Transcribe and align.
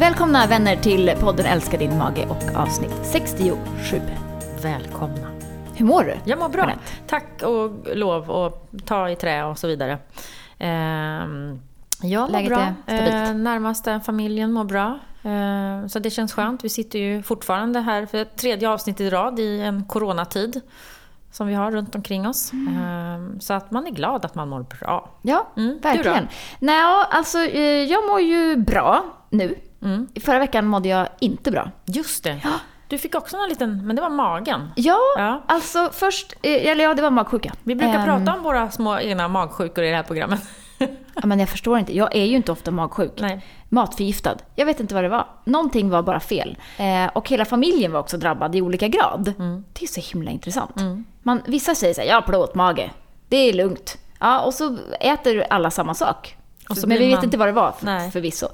Välkomna 0.00 0.46
vänner 0.46 0.76
till 0.76 1.12
podden 1.20 1.46
Älska 1.46 1.76
din 1.76 1.98
mage 1.98 2.26
och 2.26 2.60
avsnitt 2.60 2.94
67. 3.02 4.00
Välkomna. 4.62 5.30
Hur 5.74 5.86
mår 5.86 6.04
du? 6.04 6.16
Jag 6.24 6.38
mår 6.38 6.48
bra. 6.48 6.60
Jeanette? 6.60 6.84
Tack 7.06 7.42
och 7.42 7.96
lov 7.96 8.30
och 8.30 8.68
ta 8.84 9.08
i 9.10 9.16
trä 9.16 9.44
och 9.44 9.58
så 9.58 9.66
vidare. 9.66 9.98
Ehm, 10.58 11.60
jag 12.02 12.20
mår 12.22 12.28
Läget 12.28 12.48
bra. 12.48 12.60
är 12.86 12.96
stabilt. 12.96 13.28
Eh, 13.28 13.34
närmaste 13.34 14.00
familjen 14.06 14.52
mår 14.52 14.64
bra. 14.64 14.98
Eh, 15.22 15.86
så 15.86 15.98
det 15.98 16.10
känns 16.10 16.32
skönt. 16.32 16.64
Vi 16.64 16.68
sitter 16.68 16.98
ju 16.98 17.22
fortfarande 17.22 17.80
här 17.80 18.06
för 18.06 18.24
tredje 18.24 18.68
avsnitt 18.68 19.00
i 19.00 19.10
rad 19.10 19.38
i 19.40 19.60
en 19.60 19.84
coronatid 19.84 20.60
som 21.32 21.46
vi 21.46 21.54
har 21.54 21.70
runt 21.70 21.94
omkring 21.94 22.28
oss. 22.28 22.52
Mm. 22.52 22.76
Ehm, 22.82 23.40
så 23.40 23.54
att 23.54 23.70
man 23.70 23.86
är 23.86 23.90
glad 23.90 24.24
att 24.24 24.34
man 24.34 24.48
mår 24.48 24.62
bra. 24.80 25.10
Ja, 25.22 25.46
Mm, 25.56 25.78
verkligen. 25.82 26.28
Nej, 26.58 26.82
alltså 27.10 27.38
eh, 27.38 27.84
jag 27.84 28.08
mår 28.10 28.20
ju 28.20 28.56
bra 28.56 29.04
nu. 29.30 29.54
Mm. 29.82 30.08
Förra 30.20 30.38
veckan 30.38 30.66
mådde 30.66 30.88
jag 30.88 31.08
inte 31.20 31.50
bra. 31.50 31.70
Just 31.84 32.24
det. 32.24 32.40
Du 32.88 32.98
fick 32.98 33.14
också 33.14 33.36
någon 33.36 33.48
liten, 33.48 33.86
men 33.86 33.96
det 33.96 34.02
var 34.02 34.10
magen. 34.10 34.70
Ja, 34.76 34.98
Ja. 35.16 35.42
alltså 35.48 35.90
först, 35.92 36.32
eh, 36.42 36.66
eller 36.70 36.84
ja 36.84 36.94
det 36.94 37.02
var 37.02 37.10
magsjuka. 37.10 37.52
Vi 37.62 37.74
brukar 37.74 37.94
Ehm, 37.98 38.04
prata 38.24 38.38
om 38.38 38.42
våra 38.44 38.70
små 38.70 38.98
egna 38.98 39.28
magsjukor 39.28 39.84
i 39.84 39.90
det 39.90 39.96
här 39.96 40.02
programmet. 40.02 40.40
Ja, 41.14 41.26
men 41.26 41.40
jag 41.40 41.48
förstår 41.48 41.78
inte, 41.78 41.96
jag 41.96 42.16
är 42.16 42.24
ju 42.24 42.36
inte 42.36 42.52
ofta 42.52 42.70
magsjuk. 42.70 43.12
Nej. 43.20 43.46
Matförgiftad. 43.68 44.36
Jag 44.54 44.66
vet 44.66 44.80
inte 44.80 44.94
vad 44.94 45.04
det 45.04 45.08
var. 45.08 45.26
Någonting 45.44 45.90
var 45.90 46.02
bara 46.02 46.20
fel. 46.20 46.58
Eh, 46.78 47.06
och 47.12 47.28
hela 47.28 47.44
familjen 47.44 47.92
var 47.92 48.00
också 48.00 48.16
drabbad 48.16 48.54
i 48.56 48.62
olika 48.62 48.88
grad. 48.88 49.32
Mm. 49.38 49.64
Det 49.72 49.84
är 49.84 49.86
så 49.88 50.12
himla 50.12 50.30
intressant. 50.30 50.74
Man, 51.22 51.42
vissa 51.46 51.74
säger 51.74 51.94
så 51.94 52.00
här, 52.00 52.08
jag 52.08 52.14
har 52.14 52.22
plåtmage. 52.22 52.90
Det 53.28 53.36
är 53.36 53.52
lugnt. 53.52 53.98
Ja, 54.20 54.40
och 54.40 54.54
så 54.54 54.76
äter 55.00 55.44
alla 55.50 55.70
samma 55.70 55.94
sak. 55.94 56.36
Och 56.68 56.76
så 56.76 56.86
men 56.86 56.98
vi 56.98 57.06
vet 57.06 57.14
man- 57.16 57.24
inte 57.24 57.36
vad 57.38 57.48
det 57.48 57.52
var 57.52 57.72
för, 57.72 58.10
förvisso. 58.10 58.46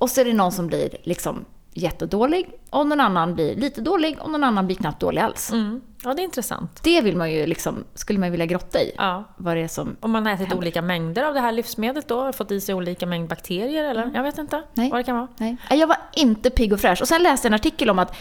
Och 0.00 0.10
så 0.10 0.20
är 0.20 0.24
det 0.24 0.32
någon 0.32 0.52
som 0.52 0.66
blir 0.66 0.96
liksom 1.02 1.44
jättedålig 1.74 2.50
och 2.70 2.86
någon 2.86 3.00
annan 3.00 3.34
blir 3.34 3.54
lite 3.56 3.80
dålig 3.80 4.16
och 4.20 4.30
någon 4.30 4.44
annan 4.44 4.66
blir 4.66 4.76
knappt 4.76 5.00
dålig 5.00 5.20
alls. 5.20 5.52
Mm. 5.52 5.80
Ja, 6.04 6.14
det 6.14 6.22
är 6.22 6.24
intressant. 6.24 6.80
Det 6.82 7.00
vill 7.00 7.16
man 7.16 7.32
ju 7.32 7.46
liksom, 7.46 7.84
skulle 7.94 8.18
man 8.18 8.30
vilja 8.30 8.46
grotta 8.46 8.80
i. 8.82 8.92
Ja. 8.96 9.24
Vad 9.36 9.56
det 9.56 9.60
är 9.62 9.68
som... 9.68 9.96
Om 10.00 10.10
man 10.10 10.26
har 10.26 10.32
ätit 10.32 10.40
händer. 10.46 10.56
olika 10.58 10.82
mängder 10.82 11.22
av 11.22 11.34
det 11.34 11.40
här 11.40 11.52
livsmedlet 11.52 12.08
då? 12.08 12.32
Fått 12.32 12.50
i 12.50 12.60
sig 12.60 12.74
olika 12.74 13.06
mängd 13.06 13.28
bakterier 13.28 13.84
eller? 13.84 14.10
Jag 14.14 14.22
vet 14.22 14.38
inte 14.38 14.56
Mm. 14.56 14.68
Nej. 14.74 14.90
vad 14.90 15.00
det 15.00 15.04
kan 15.04 15.16
vara. 15.16 15.28
Nej. 15.36 15.56
Jag 15.70 15.86
var 15.86 15.96
inte 16.14 16.50
pigg 16.50 16.72
och 16.72 16.80
fräsch. 16.80 17.00
Och 17.02 17.08
sen 17.08 17.22
läste 17.22 17.46
jag 17.46 17.50
en 17.50 17.54
artikel 17.54 17.90
om 17.90 17.98
att 17.98 18.16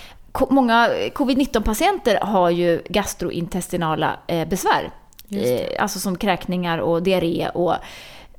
många 0.50 0.90
covid-19-patienter 1.14 2.20
har 2.22 2.50
ju 2.50 2.81
gastrointestinala 2.90 4.20
eh, 4.28 4.48
besvär. 4.48 4.92
Eh, 5.30 5.81
alltså 5.84 6.00
som 6.00 6.18
kräkningar 6.18 6.78
och 6.78 7.03
diarré. 7.03 7.50
Och, 7.53 7.72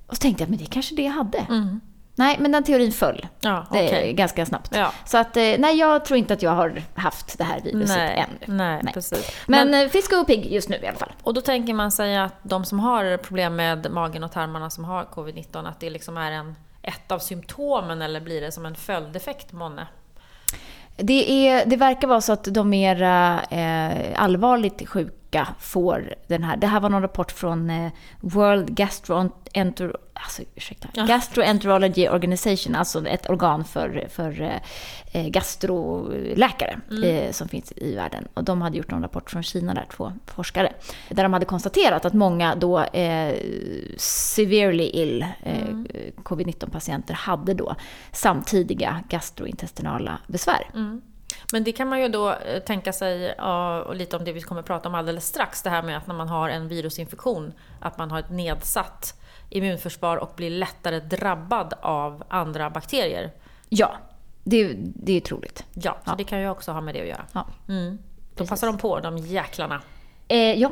och 0.06 0.16
så 0.16 0.20
tänkte 0.20 0.42
jag, 0.42 0.50
men 0.50 0.58
det 0.58 0.64
är 0.64 0.66
kanske 0.66 0.94
det 0.94 1.02
jag 1.02 1.12
hade. 1.12 1.46
Nej, 2.20 2.36
men 2.40 2.52
den 2.52 2.64
teorin 2.64 2.92
föll. 2.92 3.26
Ja, 3.40 3.66
okej. 3.70 4.12
ganska 4.12 4.46
snabbt. 4.46 4.70
Ja. 4.74 4.92
Så 5.04 5.18
att, 5.18 5.36
eh, 5.36 5.42
nej, 5.58 5.76
jag 5.78 6.04
tror 6.04 6.18
inte 6.18 6.34
att 6.34 6.42
jag 6.42 6.50
har 6.50 6.82
haft 6.94 7.38
det 7.38 7.44
här 7.44 7.60
viruset 7.60 7.96
Nej, 7.96 8.26
ännu. 8.46 8.56
nej, 8.56 8.82
precis. 8.94 9.32
Men, 9.46 9.70
Men- 9.70 9.84
eh, 9.84 9.90
frisk 9.90 10.12
och 10.12 10.26
pigg 10.26 10.52
just 10.52 10.68
nu 10.68 10.76
i 10.82 10.86
alla 10.86 10.98
fall. 10.98 11.12
Och 11.22 11.34
då 11.34 11.40
tänker 11.40 11.74
man 11.74 11.92
sig 11.92 12.16
att 12.16 12.34
de 12.42 12.64
som 12.64 12.80
har 12.80 13.16
problem 13.16 13.56
med 13.56 13.90
magen 13.90 14.24
och 14.24 14.32
tarmarna 14.32 14.70
som 14.70 14.84
har 14.84 15.04
covid-19, 15.04 15.68
att 15.68 15.80
det 15.80 15.90
liksom 15.90 16.16
är 16.16 16.32
en, 16.32 16.56
ett 16.82 17.12
av 17.12 17.18
symptomen 17.18 18.02
eller 18.02 18.20
blir 18.20 18.40
det 18.40 18.52
som 18.52 18.66
en 18.66 18.74
följdeffekt 18.74 19.52
månne? 19.52 19.86
Det, 20.96 21.48
är, 21.48 21.66
det 21.66 21.76
verkar 21.76 22.08
vara 22.08 22.20
så 22.20 22.32
att 22.32 22.44
de 22.44 22.70
mera 22.70 23.40
eh, 23.50 24.22
allvarligt 24.22 24.88
sjuka 24.88 25.14
får 25.58 26.14
den 26.26 26.44
här. 26.44 26.56
Det 26.56 26.66
här 26.66 26.80
var 26.80 26.88
någon 26.88 27.02
rapport 27.02 27.32
från 27.32 27.70
eh, 27.70 27.92
World 28.20 28.74
Gastroenter, 28.74 29.96
alltså, 30.12 30.42
ursäkta, 30.54 30.88
Ja. 30.94 31.04
Gastroenterology 31.06 32.08
Organization, 32.08 32.74
alltså 32.74 33.06
ett 33.06 33.30
organ 33.30 33.64
för, 33.64 34.06
för 34.10 34.60
eh, 35.12 35.28
gastroläkare 35.28 36.80
eh, 37.04 37.32
som 37.32 37.48
finns 37.48 37.72
i 37.76 37.94
världen. 37.94 38.28
Och 38.34 38.44
de 38.44 38.62
hade 38.62 38.76
gjort 38.76 38.90
någon 38.90 39.02
rapport 39.02 39.30
från 39.30 39.42
Kina 39.42 39.74
där, 39.74 39.86
två 39.96 40.12
forskare, 40.26 40.72
där 41.08 41.22
de 41.22 41.32
hade 41.32 41.46
konstaterat 41.46 42.04
att 42.04 42.12
många 42.12 42.54
då 42.54 42.80
eh, 42.80 43.34
severely 43.96 44.84
ill 44.92 45.26
eh, 45.42 45.64
covid-19-patienter 46.22 47.14
hade 47.14 47.54
då 47.54 47.74
samtidiga 48.12 49.02
gastrointestinala 49.08 50.18
besvär. 50.26 50.70
Men 51.52 51.64
det 51.64 51.72
kan 51.72 51.88
man 51.88 52.00
ju 52.00 52.08
då 52.08 52.30
eh, 52.32 52.62
tänka 52.62 52.92
sig, 52.92 53.32
och 53.32 53.96
lite 53.96 54.16
om 54.16 54.24
det 54.24 54.32
vi 54.32 54.40
kommer 54.40 54.60
att 54.60 54.66
prata 54.66 54.88
om 54.88 54.94
alldeles 54.94 55.26
strax, 55.26 55.62
det 55.62 55.70
här 55.70 55.82
med 55.82 55.96
att 55.96 56.06
när 56.06 56.14
man 56.14 56.28
har 56.28 56.48
en 56.48 56.68
virusinfektion, 56.68 57.52
att 57.80 57.98
man 57.98 58.10
har 58.10 58.18
ett 58.18 58.30
nedsatt 58.30 59.20
immunförsvar 59.48 60.16
och 60.16 60.32
blir 60.36 60.50
lättare 60.50 61.00
drabbad 61.00 61.74
av 61.80 62.24
andra 62.28 62.70
bakterier. 62.70 63.30
Ja, 63.68 63.92
det, 64.44 64.74
det 64.78 65.12
är 65.12 65.20
troligt. 65.20 65.64
Ja, 65.72 65.96
så 66.04 66.10
Ja. 66.10 66.14
det 66.18 66.24
kan 66.24 66.40
ju 66.40 66.48
också 66.48 66.72
ha 66.72 66.80
med 66.80 66.94
det 66.94 67.00
att 67.00 67.08
göra. 67.08 67.24
Ja. 67.32 67.46
Mm. 67.68 67.98
Då 67.98 68.36
Precis. 68.36 68.50
passar 68.50 68.66
de 68.66 68.78
på, 68.78 69.00
de 69.00 69.18
jäklarna. 69.18 69.80
Eh, 70.30 70.54
ja, 70.60 70.70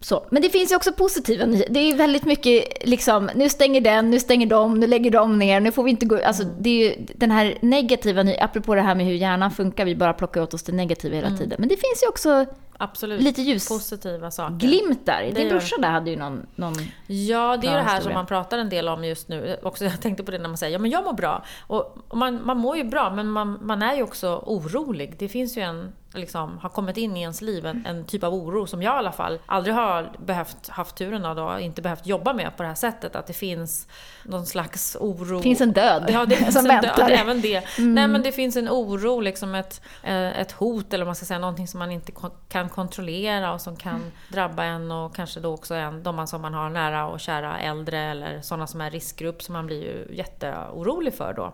så. 0.00 0.26
Men 0.30 0.42
det 0.42 0.48
finns 0.50 0.72
ju 0.72 0.76
också 0.76 0.92
positiva 0.92 1.46
nyheter. 1.46 1.72
Det 1.72 1.80
är 1.80 1.86
ju 1.86 1.94
väldigt 1.94 2.24
mycket 2.24 2.86
liksom, 2.88 3.30
nu 3.34 3.48
stänger 3.48 3.80
den, 3.80 4.10
nu 4.10 4.20
stänger 4.20 4.46
de, 4.46 4.80
nu 4.80 4.86
lägger 4.86 5.10
de 5.10 5.38
ner, 5.38 5.60
nu 5.60 5.72
får 5.72 5.82
vi 5.82 5.90
inte 5.90 6.06
gå... 6.06 6.24
Alltså 6.24 6.44
det 6.60 6.70
är 6.70 6.84
ju 6.88 7.06
den 7.14 7.30
här 7.30 7.58
negativa, 7.62 8.22
ny- 8.22 8.36
apropå 8.40 8.74
det 8.74 8.80
här 8.82 8.94
med 8.94 9.06
hur 9.06 9.12
hjärnan 9.14 9.50
funkar, 9.50 9.84
vi 9.84 9.94
bara 9.96 10.12
plockar 10.12 10.40
åt 10.42 10.54
oss 10.54 10.62
det 10.62 10.72
negativa 10.72 11.14
hela 11.16 11.30
tiden. 11.30 11.56
Men 11.58 11.68
det 11.68 11.76
finns 11.76 12.02
ju 12.04 12.08
också 12.08 12.46
Absolut. 12.78 13.22
lite 13.22 13.42
ljus. 13.42 13.68
Positiva 13.68 14.30
saker. 14.30 14.54
glimtar. 14.56 15.30
Din 15.34 15.48
brorsa 15.48 15.76
där 15.78 15.90
hade 15.90 16.10
ju 16.10 16.16
någon... 16.16 16.46
någon 16.56 16.74
Ja, 17.06 17.56
det 17.56 17.66
är 17.66 17.70
ju 17.70 17.76
det 17.76 17.82
här 17.82 17.94
historia. 17.96 18.00
som 18.00 18.12
man 18.14 18.26
pratar 18.26 18.58
en 18.58 18.68
del 18.68 18.88
om 18.88 19.04
just 19.04 19.28
nu. 19.28 19.56
Också, 19.62 19.84
jag 19.84 20.00
tänkte 20.00 20.22
på 20.24 20.30
det 20.30 20.38
när 20.38 20.48
man 20.48 20.58
säger 20.58 20.72
ja 20.72 20.78
men 20.78 20.90
jag 20.90 21.04
mår 21.04 21.12
bra. 21.12 21.44
Och, 21.66 21.96
och 22.08 22.16
man, 22.18 22.46
man 22.46 22.56
mår 22.58 22.76
ju 22.76 22.84
bra, 22.84 23.10
men 23.14 23.28
man, 23.30 23.58
man 23.62 23.82
är 23.82 23.94
ju 23.96 24.02
också 24.02 24.42
orolig. 24.46 25.14
Det 25.18 25.28
finns 25.28 25.56
ju 25.58 25.62
en, 25.62 25.92
liksom, 26.14 26.58
har 26.58 26.68
kommit 26.68 26.96
in 26.96 27.16
i 27.16 27.20
ens 27.20 27.40
liv 27.40 27.66
en, 27.66 27.86
en 27.86 28.04
typ 28.04 28.24
av 28.24 28.34
oro 28.34 28.66
som 28.66 28.82
jag 28.82 28.94
i 28.94 28.98
alla 28.98 29.12
fall 29.12 29.38
aldrig 29.46 29.74
har 29.74 30.12
behövt, 30.18 30.68
haft 30.68 30.96
turen 30.96 31.24
att 31.24 31.36
då, 31.36 31.58
inte 31.58 31.82
behövt 31.82 32.06
jobba 32.06 32.32
med 32.32 32.56
på 32.56 32.62
det 32.62 32.68
här 32.68 32.74
sättet. 32.74 33.16
Att 33.16 33.26
det 33.26 33.32
finns 33.32 33.88
någon 34.24 34.46
slags 34.46 34.96
oro. 35.00 35.42
finns 35.42 35.60
en 35.60 35.72
död 35.72 36.04
Ja, 36.08 36.26
det 36.26 36.36
finns 36.42 36.54
som 36.54 36.70
en 36.70 36.82
död, 36.82 36.84
väntar. 36.84 37.02
Mm. 37.08 37.20
även 37.20 37.40
det. 37.40 37.64
Nej, 37.78 38.08
men 38.08 38.22
det 38.22 38.32
finns 38.32 38.56
en 38.56 38.68
oro, 38.68 39.20
liksom 39.20 39.54
ett, 39.54 39.80
eh, 40.02 40.40
ett 40.40 40.52
hot 40.52 40.92
eller 40.92 41.04
man 41.04 41.14
ska 41.14 41.26
säga, 41.26 41.38
någonting 41.38 41.68
som 41.68 41.78
man 41.78 41.90
inte 41.90 42.12
kan 42.48 42.68
kontrollera 42.68 43.52
och 43.52 43.60
som 43.60 43.76
kan 43.76 43.92
Mm. 43.92 44.10
drabba 44.28 44.64
en 44.64 44.90
och 44.92 45.14
kanske 45.16 45.40
då 45.40 45.54
också 45.54 45.74
en, 45.74 46.02
de 46.02 46.16
man 46.16 46.28
som 46.28 46.42
man 46.42 46.54
har 46.54 46.70
nära 46.70 47.06
och 47.08 47.20
kära 47.20 47.58
äldre 47.58 47.98
eller 47.98 48.40
sådana 48.40 48.66
som 48.66 48.80
är 48.80 48.90
riskgrupp 48.90 49.42
som 49.42 49.52
man 49.52 49.66
blir 49.66 49.82
ju 49.82 50.16
jätteorolig 50.16 51.14
för 51.14 51.32
då. 51.32 51.52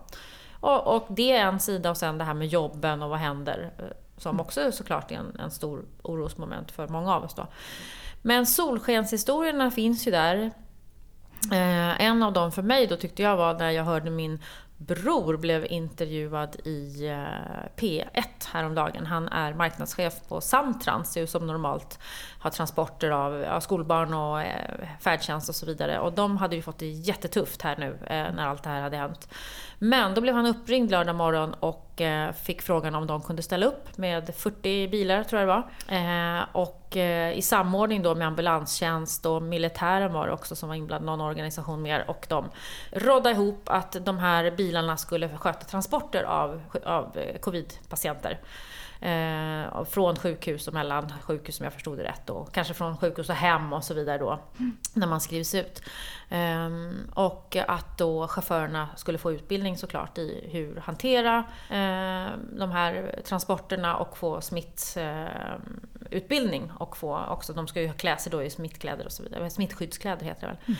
Och, 0.60 0.96
och 0.96 1.06
det 1.08 1.32
är 1.32 1.46
en 1.46 1.60
sida 1.60 1.90
och 1.90 1.96
sen 1.96 2.18
det 2.18 2.24
här 2.24 2.34
med 2.34 2.48
jobben 2.48 3.02
och 3.02 3.10
vad 3.10 3.18
händer 3.18 3.70
eh, 3.78 3.84
som 4.18 4.40
också 4.40 4.72
såklart 4.72 5.10
är 5.10 5.16
en, 5.16 5.36
en 5.40 5.50
stor 5.50 5.84
orosmoment 6.02 6.70
för 6.70 6.88
många 6.88 7.14
av 7.14 7.24
oss 7.24 7.34
då. 7.34 7.46
Men 8.22 8.46
solskenshistorierna 8.46 9.70
finns 9.70 10.06
ju 10.06 10.10
där. 10.10 10.50
Eh, 11.52 12.00
en 12.00 12.22
av 12.22 12.32
dem 12.32 12.52
för 12.52 12.62
mig 12.62 12.86
då 12.86 12.96
tyckte 12.96 13.22
jag 13.22 13.36
var 13.36 13.54
när 13.54 13.70
jag 13.70 13.84
hörde 13.84 14.10
min 14.10 14.42
bror 14.78 15.36
blev 15.36 15.66
intervjuad 15.66 16.56
i 16.64 17.06
eh, 17.06 17.16
P1 17.76 18.24
häromdagen. 18.52 19.06
Han 19.06 19.28
är 19.28 19.54
marknadschef 19.54 20.14
på 20.28 20.40
Samtrans 20.40 21.18
som 21.26 21.46
normalt 21.46 21.98
har 22.40 22.50
transporter 22.50 23.10
av 23.10 23.60
skolbarn 23.60 24.14
och 24.14 24.42
eh, 24.42 24.88
färdtjänst 25.00 25.48
och 25.48 25.54
så 25.54 25.66
vidare. 25.66 25.98
Och 25.98 26.12
de 26.12 26.36
hade 26.36 26.56
ju 26.56 26.62
fått 26.62 26.78
det 26.78 26.90
jättetufft 26.90 27.62
här 27.62 27.76
nu 27.76 27.98
eh, 28.06 28.34
när 28.34 28.46
allt 28.46 28.62
det 28.62 28.70
här 28.70 28.80
hade 28.80 28.96
hänt. 28.96 29.28
Men 29.78 30.14
då 30.14 30.20
blev 30.20 30.34
han 30.34 30.46
uppringd 30.46 30.90
lördag 30.90 31.16
morgon 31.16 31.54
och 31.54 31.84
fick 32.42 32.62
frågan 32.62 32.94
om 32.94 33.06
de 33.06 33.20
kunde 33.20 33.42
ställa 33.42 33.66
upp 33.66 33.98
med 33.98 34.34
40 34.34 34.88
bilar, 34.88 35.24
tror 35.24 35.40
jag 35.40 35.48
det 35.48 35.64
var. 35.88 36.46
Och 36.52 36.77
och 36.88 36.96
eh, 36.96 37.38
i 37.38 37.42
samordning 37.42 38.02
då 38.02 38.14
med 38.14 38.26
ambulanstjänst 38.26 39.26
och 39.26 39.42
militären 39.42 40.12
var 40.12 40.26
det 40.26 40.32
också 40.32 40.56
som 40.56 40.68
var 40.68 40.76
inblandad, 40.76 41.06
någon 41.06 41.20
organisation 41.20 41.82
mer. 41.82 42.04
Och 42.10 42.26
de 42.28 42.50
rådde 42.92 43.30
ihop 43.30 43.62
att 43.66 43.96
de 44.04 44.18
här 44.18 44.50
bilarna 44.50 44.96
skulle 44.96 45.28
sköta 45.38 45.66
transporter 45.66 46.22
av, 46.22 46.60
av 46.84 47.18
eh, 47.18 47.38
covid-patienter. 47.38 48.40
Eh, 49.00 49.84
från 49.84 50.16
sjukhus 50.16 50.68
och 50.68 50.74
mellan 50.74 51.12
sjukhus 51.22 51.60
om 51.60 51.64
jag 51.64 51.72
förstod 51.72 51.98
det 51.98 52.04
rätt. 52.04 52.30
Och 52.30 52.52
kanske 52.52 52.74
från 52.74 52.96
sjukhus 52.96 53.28
och 53.28 53.34
hem 53.34 53.72
och 53.72 53.84
så 53.84 53.94
vidare 53.94 54.18
då. 54.18 54.38
När 54.92 55.06
man 55.06 55.20
skrivs 55.20 55.54
ut. 55.54 55.82
Eh, 56.28 56.68
och 57.14 57.56
att 57.68 57.98
då 57.98 58.28
chaufförerna 58.28 58.88
skulle 58.96 59.18
få 59.18 59.32
utbildning 59.32 59.76
såklart 59.76 60.18
i 60.18 60.48
hur 60.52 60.76
hantera 60.76 61.36
eh, 61.70 62.32
de 62.58 62.70
här 62.70 63.20
transporterna 63.24 63.96
och 63.96 64.18
få 64.18 64.40
smitt... 64.40 64.94
Ehm, 64.98 65.80
utbildning 66.10 66.72
och 66.78 66.96
få 66.96 67.26
också, 67.28 67.52
de 67.52 67.68
ska 67.68 67.82
ju 67.82 67.92
klä 67.92 68.16
sig 68.16 68.32
då 68.32 68.42
i 68.42 68.50
smittkläder 68.50 69.06
och 69.06 69.12
så 69.12 69.22
vidare. 69.22 69.50
Smittskyddskläder 69.50 70.24
heter 70.24 70.40
det 70.40 70.46
väl. 70.46 70.56
Mm. 70.66 70.78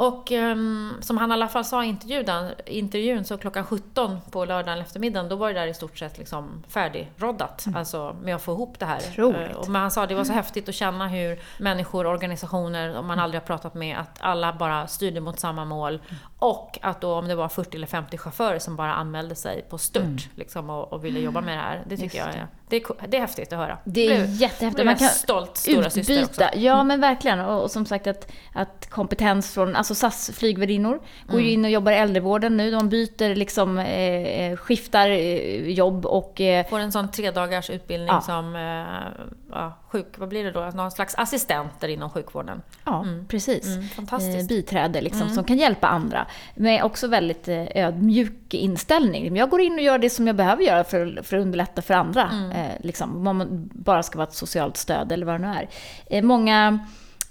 Och 0.00 0.30
um, 0.30 0.94
som 1.00 1.18
han 1.18 1.30
i 1.30 1.32
alla 1.32 1.48
fall 1.48 1.64
sa 1.64 1.84
i 1.84 1.88
intervjun, 1.88 2.50
intervjun 2.66 3.24
så 3.24 3.38
klockan 3.38 3.64
17 3.64 4.18
på 4.30 4.44
lördagen 4.44 4.80
eftermiddagen, 4.80 5.28
då 5.28 5.36
var 5.36 5.48
det 5.48 5.60
där 5.60 5.66
i 5.66 5.74
stort 5.74 5.98
sett 5.98 6.18
liksom 6.18 6.64
färdigroddat. 6.68 7.66
Mm. 7.66 7.78
Alltså 7.78 8.16
med 8.22 8.34
att 8.34 8.42
få 8.42 8.52
ihop 8.52 8.78
det 8.78 8.86
här. 8.86 9.00
Roligt. 9.16 9.56
Och, 9.56 9.68
men 9.68 9.80
han 9.80 9.90
sa 9.90 10.02
att 10.02 10.08
det 10.08 10.14
var 10.14 10.24
så 10.24 10.32
häftigt 10.32 10.68
att 10.68 10.74
känna 10.74 11.08
hur 11.08 11.40
människor, 11.58 12.06
organisationer, 12.06 12.96
om 12.96 13.06
man 13.06 13.18
aldrig 13.18 13.40
har 13.40 13.46
pratat 13.46 13.74
med, 13.74 13.98
att 13.98 14.18
alla 14.20 14.52
bara 14.52 14.86
styrde 14.86 15.20
mot 15.20 15.40
samma 15.40 15.64
mål. 15.64 16.00
Och 16.38 16.78
att 16.82 17.00
då 17.00 17.12
om 17.12 17.28
det 17.28 17.34
var 17.34 17.48
40 17.48 17.76
eller 17.76 17.86
50 17.86 18.18
chaufförer 18.18 18.58
som 18.58 18.76
bara 18.76 18.94
anmälde 18.94 19.34
sig 19.34 19.66
på 19.70 19.78
stört 19.78 20.04
mm. 20.04 20.18
liksom, 20.34 20.70
och, 20.70 20.92
och, 20.92 21.04
ville 21.04 21.20
jobba 21.20 21.40
med 21.40 21.58
det 21.58 21.62
här. 21.62 21.82
Det 21.86 21.96
tycker 21.96 22.04
Just 22.04 22.14
jag 22.16 22.36
är, 22.36 22.46
det 22.68 22.76
är, 22.76 23.08
det 23.08 23.16
är 23.16 23.20
häftigt 23.20 23.52
att 23.52 23.58
höra. 23.58 23.78
Det 23.84 24.06
är 24.06 24.16
blev, 24.16 24.30
jättehäftigt. 24.30 24.84
Man 24.84 24.96
kan 24.96 25.08
stolt 25.08 25.56
stora 25.56 25.86
utbyta. 25.86 26.24
Också. 26.24 26.58
Ja, 26.58 26.74
mm. 26.74 26.86
men 26.86 27.00
verkligen. 27.00 27.40
Och, 27.40 27.62
och, 27.62 27.70
som 27.70 27.86
sagt 27.86 28.06
att, 28.06 28.32
att 28.52 28.90
kompetens 28.90 29.54
från, 29.54 29.76
alltså 29.76 29.89
SAS 29.94 30.30
flygvärdinnor 30.34 31.00
går 31.26 31.34
mm. 31.34 31.44
ju 31.44 31.50
in 31.52 31.64
och 31.64 31.70
jobbar 31.70 31.92
i 31.92 31.94
äldrevården 31.94 32.56
nu. 32.56 32.70
De 32.70 32.88
byter 32.88 33.34
liksom, 33.34 33.78
eh, 33.78 33.86
eh 33.86 34.56
skiftar 34.56 35.10
eh, 35.10 35.68
jobb 35.68 36.06
och... 36.06 36.40
Eh, 36.40 36.66
Får 36.66 36.78
en 36.78 36.92
sån 36.92 37.10
tre 37.10 37.30
dagars 37.30 37.70
utbildning 37.70 38.08
ja. 38.08 38.20
som 38.20 38.56
eh, 38.56 39.24
ja, 39.52 39.78
sjuk, 39.88 40.18
vad 40.18 40.28
blir 40.28 40.44
det 40.44 40.50
då? 40.50 40.70
Någon 40.74 40.90
slags 40.90 41.14
assistenter 41.14 41.88
inom 41.88 42.10
sjukvården. 42.10 42.62
Ja, 42.84 43.02
mm. 43.02 43.26
precis. 43.26 43.66
Mm, 43.66 43.88
fantastiskt. 43.88 44.50
Eh, 44.50 44.56
biträde 44.56 45.00
liksom, 45.00 45.22
mm. 45.22 45.34
som 45.34 45.44
kan 45.44 45.58
hjälpa 45.58 45.88
andra. 45.88 46.26
Men 46.54 46.82
också 46.82 47.08
väldigt 47.08 47.48
ödmjuk 47.74 48.54
inställning. 48.54 49.36
Jag 49.36 49.50
går 49.50 49.60
in 49.60 49.72
och 49.72 49.80
gör 49.80 49.98
det 49.98 50.10
som 50.10 50.26
jag 50.26 50.36
behöver 50.36 50.62
göra 50.62 50.84
för, 50.84 51.22
för 51.22 51.36
att 51.36 51.42
underlätta 51.42 51.82
för 51.82 51.94
andra. 51.94 52.30
Mm. 52.32 52.70
Liksom, 52.80 53.26
om 53.26 53.36
man 53.36 53.70
bara 53.72 54.02
ska 54.02 54.18
vara 54.18 54.28
ett 54.28 54.34
socialt 54.34 54.76
stöd 54.76 55.12
eller 55.12 55.26
vad 55.26 55.40
det 55.40 55.46
nu 55.48 55.68
är. 56.10 56.22
Många 56.22 56.86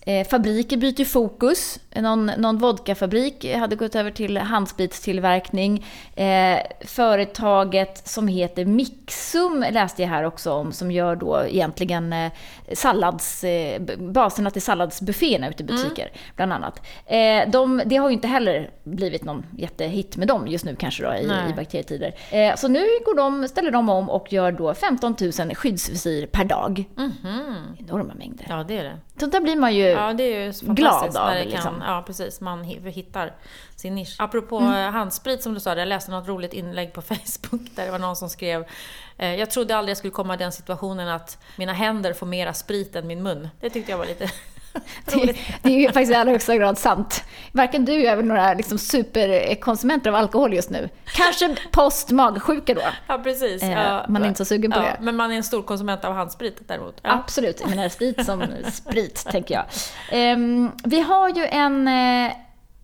Eh, 0.05 0.27
fabriker 0.27 0.77
byter 0.77 1.05
fokus. 1.05 1.79
Någon, 1.95 2.25
någon 2.25 2.57
vodkafabrik 2.57 3.55
hade 3.55 3.75
gått 3.75 3.95
över 3.95 4.11
till 4.11 4.37
handspritstillverkning. 4.37 5.85
Eh, 6.15 6.59
företaget 6.85 8.07
som 8.07 8.27
heter 8.27 8.65
Mixum 8.65 9.65
läste 9.71 10.01
jag 10.01 10.09
här 10.09 10.23
också 10.23 10.51
om, 10.51 10.71
som 10.71 10.91
gör 10.91 11.15
då 11.15 11.43
egentligen 11.47 12.13
eh, 12.13 12.31
sallads, 12.73 13.43
eh, 13.43 13.81
baserna 13.97 14.51
till 14.51 14.61
salladsbufféerna 14.61 15.49
ute 15.49 15.63
i 15.63 15.65
mm. 15.69 15.75
butiker, 15.75 16.03
mm. 16.03 16.13
bland 16.35 16.53
annat. 16.53 16.81
Eh, 17.05 17.49
de, 17.49 17.81
det 17.85 17.95
har 17.95 18.09
ju 18.09 18.13
inte 18.13 18.27
heller 18.27 18.69
blivit 18.83 19.23
någon 19.23 19.45
jättehit 19.57 20.17
med 20.17 20.27
dem 20.27 20.47
just 20.47 20.65
nu 20.65 20.75
kanske 20.75 21.03
då, 21.03 21.13
i, 21.13 21.49
i 21.49 21.53
bakterietider. 21.55 22.15
Eh, 22.31 22.55
så 22.55 22.67
nu 22.67 22.79
går 23.05 23.15
de, 23.15 23.47
ställer 23.47 23.71
de 23.71 23.89
om 23.89 24.09
och 24.09 24.33
gör 24.33 24.51
då 24.51 24.73
15 24.73 25.15
000 25.39 25.55
skyddsvisir 25.55 26.25
per 26.25 26.43
dag. 26.43 26.85
Mm 26.97 27.11
-hmm. 27.23 27.55
Enorma 27.79 28.13
mängder. 28.13 28.45
Ja, 28.49 28.63
det 28.67 28.77
är 28.77 28.83
det. 28.83 28.97
Så 29.19 29.25
där 29.25 29.39
blir 29.39 29.55
man 29.55 29.75
ju 29.75 29.98
ja, 30.07 30.13
det 30.13 30.23
är 30.23 30.45
ju 30.45 30.73
glad 30.73 31.17
av. 31.17 31.33
Det 31.33 31.45
liksom. 31.45 31.83
Ja, 31.85 32.03
precis. 32.07 32.41
Man 32.41 32.63
hittar 32.63 33.33
sin 33.75 33.95
nisch. 33.95 34.15
Apropå 34.19 34.57
mm. 34.57 34.93
handsprit 34.93 35.43
som 35.43 35.53
du 35.53 35.59
sa, 35.59 35.75
jag 35.75 35.87
läste 35.87 36.11
något 36.11 36.27
roligt 36.27 36.53
inlägg 36.53 36.93
på 36.93 37.01
Facebook 37.01 37.61
där 37.75 37.85
det 37.85 37.91
var 37.91 37.99
någon 37.99 38.15
som 38.15 38.29
skrev 38.29 38.65
eh, 39.17 39.35
Jag 39.35 39.51
trodde 39.51 39.75
aldrig 39.75 39.91
jag 39.91 39.97
skulle 39.97 40.11
komma 40.11 40.33
i 40.33 40.37
den 40.37 40.51
situationen 40.51 41.07
att 41.07 41.37
mina 41.55 41.73
händer 41.73 42.13
får 42.13 42.25
mera 42.25 42.53
sprit 42.53 42.95
än 42.95 43.07
min 43.07 43.23
mun. 43.23 43.49
Det 43.59 43.69
tyckte 43.69 43.91
jag 43.91 43.97
var 43.97 44.05
lite 44.05 44.31
det, 45.05 45.35
det, 45.61 45.69
är 45.69 45.79
ju 45.79 45.85
faktiskt 45.85 46.11
i 46.11 46.15
allra 46.15 46.31
högsta 46.31 46.57
grad 46.57 46.77
sant. 46.77 47.23
Varken 47.51 47.85
du 47.85 48.07
eller 48.07 48.23
några 48.23 48.53
liksom 48.53 48.77
superkonsumenter 48.77 50.09
av 50.09 50.15
alkohol 50.15 50.53
just 50.53 50.69
nu. 50.69 50.89
Kanske 51.05 51.55
post 51.71 52.11
magsjuka 52.11 52.73
då. 52.73 52.81
Ja, 53.07 53.17
precis. 53.17 53.63
Eh, 53.63 53.71
ja, 53.71 54.05
man 54.09 54.23
är 54.23 54.27
inte 54.27 54.37
så 54.37 54.45
sugen 54.45 54.71
på 54.71 54.79
ja, 54.79 54.83
det. 54.83 54.97
Men 55.01 55.15
man 55.15 55.31
är 55.31 55.35
en 55.35 55.43
stor 55.43 55.61
konsument 55.61 56.05
av 56.05 56.13
handsprit 56.13 56.61
däremot. 56.67 56.99
Ja. 57.01 57.11
Absolut. 57.11 57.61
Jag 57.61 57.69
menar 57.69 57.89
sprit 57.89 58.25
som 58.25 58.45
sprit, 58.73 59.25
tänker 59.31 59.55
jag. 59.55 59.65
Eh, 60.31 60.37
vi 60.83 61.01
har 61.01 61.29
ju 61.29 61.45
en, 61.45 61.87
eh, 61.87 62.33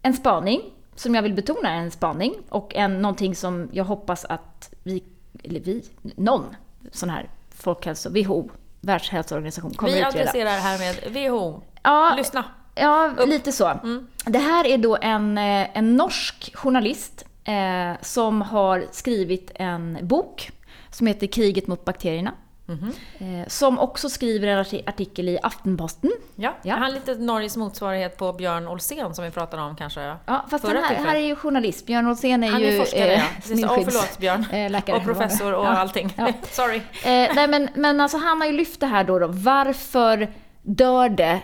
en 0.01 0.13
spaning, 0.13 0.61
som 0.95 1.15
jag 1.15 1.21
vill 1.21 1.33
betona 1.33 1.69
är 1.69 1.77
en 1.77 1.91
spaning. 1.91 2.35
Och 2.49 2.75
en, 2.75 3.01
någonting 3.01 3.35
som 3.35 3.69
jag 3.71 3.83
hoppas 3.83 4.25
att 4.25 4.69
vi, 4.83 5.03
eller 5.43 5.59
vi, 5.59 5.83
någon 6.01 6.55
sån 6.91 7.09
här 7.09 7.29
folkhälso, 7.57 8.09
WHO, 8.09 8.49
Världshälsoorganisation 8.81 9.73
kommer 9.73 9.93
Vi 9.93 9.99
utreda. 9.99 10.19
adresserar 10.19 10.51
det 10.51 10.61
här 10.61 10.79
med 10.79 11.13
WHO. 11.13 11.61
Ja, 11.85 12.13
Lyssna. 12.17 12.43
Ja, 12.75 13.11
Upp. 13.17 13.27
lite 13.27 13.51
så. 13.51 13.67
Mm. 13.67 14.07
Det 14.25 14.39
här 14.39 14.65
är 14.65 14.77
då 14.77 14.97
en, 15.01 15.37
eh, 15.37 15.77
en 15.77 15.97
norsk 15.97 16.55
journalist 16.55 17.25
eh, 17.43 18.01
som 18.01 18.41
har 18.41 18.85
skrivit 18.91 19.51
en 19.55 19.97
bok 20.01 20.51
som 20.91 21.07
heter 21.07 21.27
Kriget 21.27 21.67
mot 21.67 21.85
bakterierna. 21.85 22.33
Mm 22.67 22.79
-hmm. 23.19 23.49
Som 23.49 23.79
också 23.79 24.09
skriver 24.09 24.47
en 24.47 24.59
artikel 24.85 25.29
i 25.29 25.39
Aftenposten. 25.43 26.11
Ja, 26.35 26.53
ja. 26.63 26.75
han 26.75 26.89
är 26.89 26.93
lite 26.93 27.15
Norges 27.15 27.57
motsvarighet 27.57 28.17
på 28.17 28.33
Björn 28.33 28.67
Olsen 28.67 29.15
som 29.15 29.25
vi 29.25 29.31
pratade 29.31 29.63
om 29.63 29.75
kanske 29.75 30.15
Ja, 30.25 30.45
fast 30.49 30.65
den 30.65 30.77
här, 30.83 30.95
här 30.95 31.15
är 31.15 31.19
ju 31.19 31.35
journalist. 31.35 31.85
Björn 31.85 32.07
Olsen 32.07 32.43
är 32.43 32.49
han 32.49 32.61
ju... 32.61 32.65
Han 32.65 32.75
är 32.75 32.79
forskare, 32.79 33.13
eh, 33.13 33.23
ja. 33.47 33.67
oh, 33.67 33.83
förlåt 33.83 34.17
Björn. 34.17 34.45
Eh, 34.51 34.71
läkare. 34.71 34.97
Och 34.97 35.03
professor 35.03 35.53
och 35.53 35.65
ja. 35.65 35.69
allting. 35.69 36.13
Ja. 36.17 36.33
Sorry. 36.51 36.77
Eh, 36.77 37.35
nej, 37.35 37.47
men, 37.47 37.69
men 37.75 38.01
alltså 38.01 38.17
han 38.17 38.41
har 38.41 38.47
ju 38.47 38.53
lyft 38.53 38.79
det 38.79 38.87
här 38.87 39.03
då, 39.03 39.19
då. 39.19 39.27
Varför 39.27 40.31
dör 40.61 41.09
det 41.09 41.41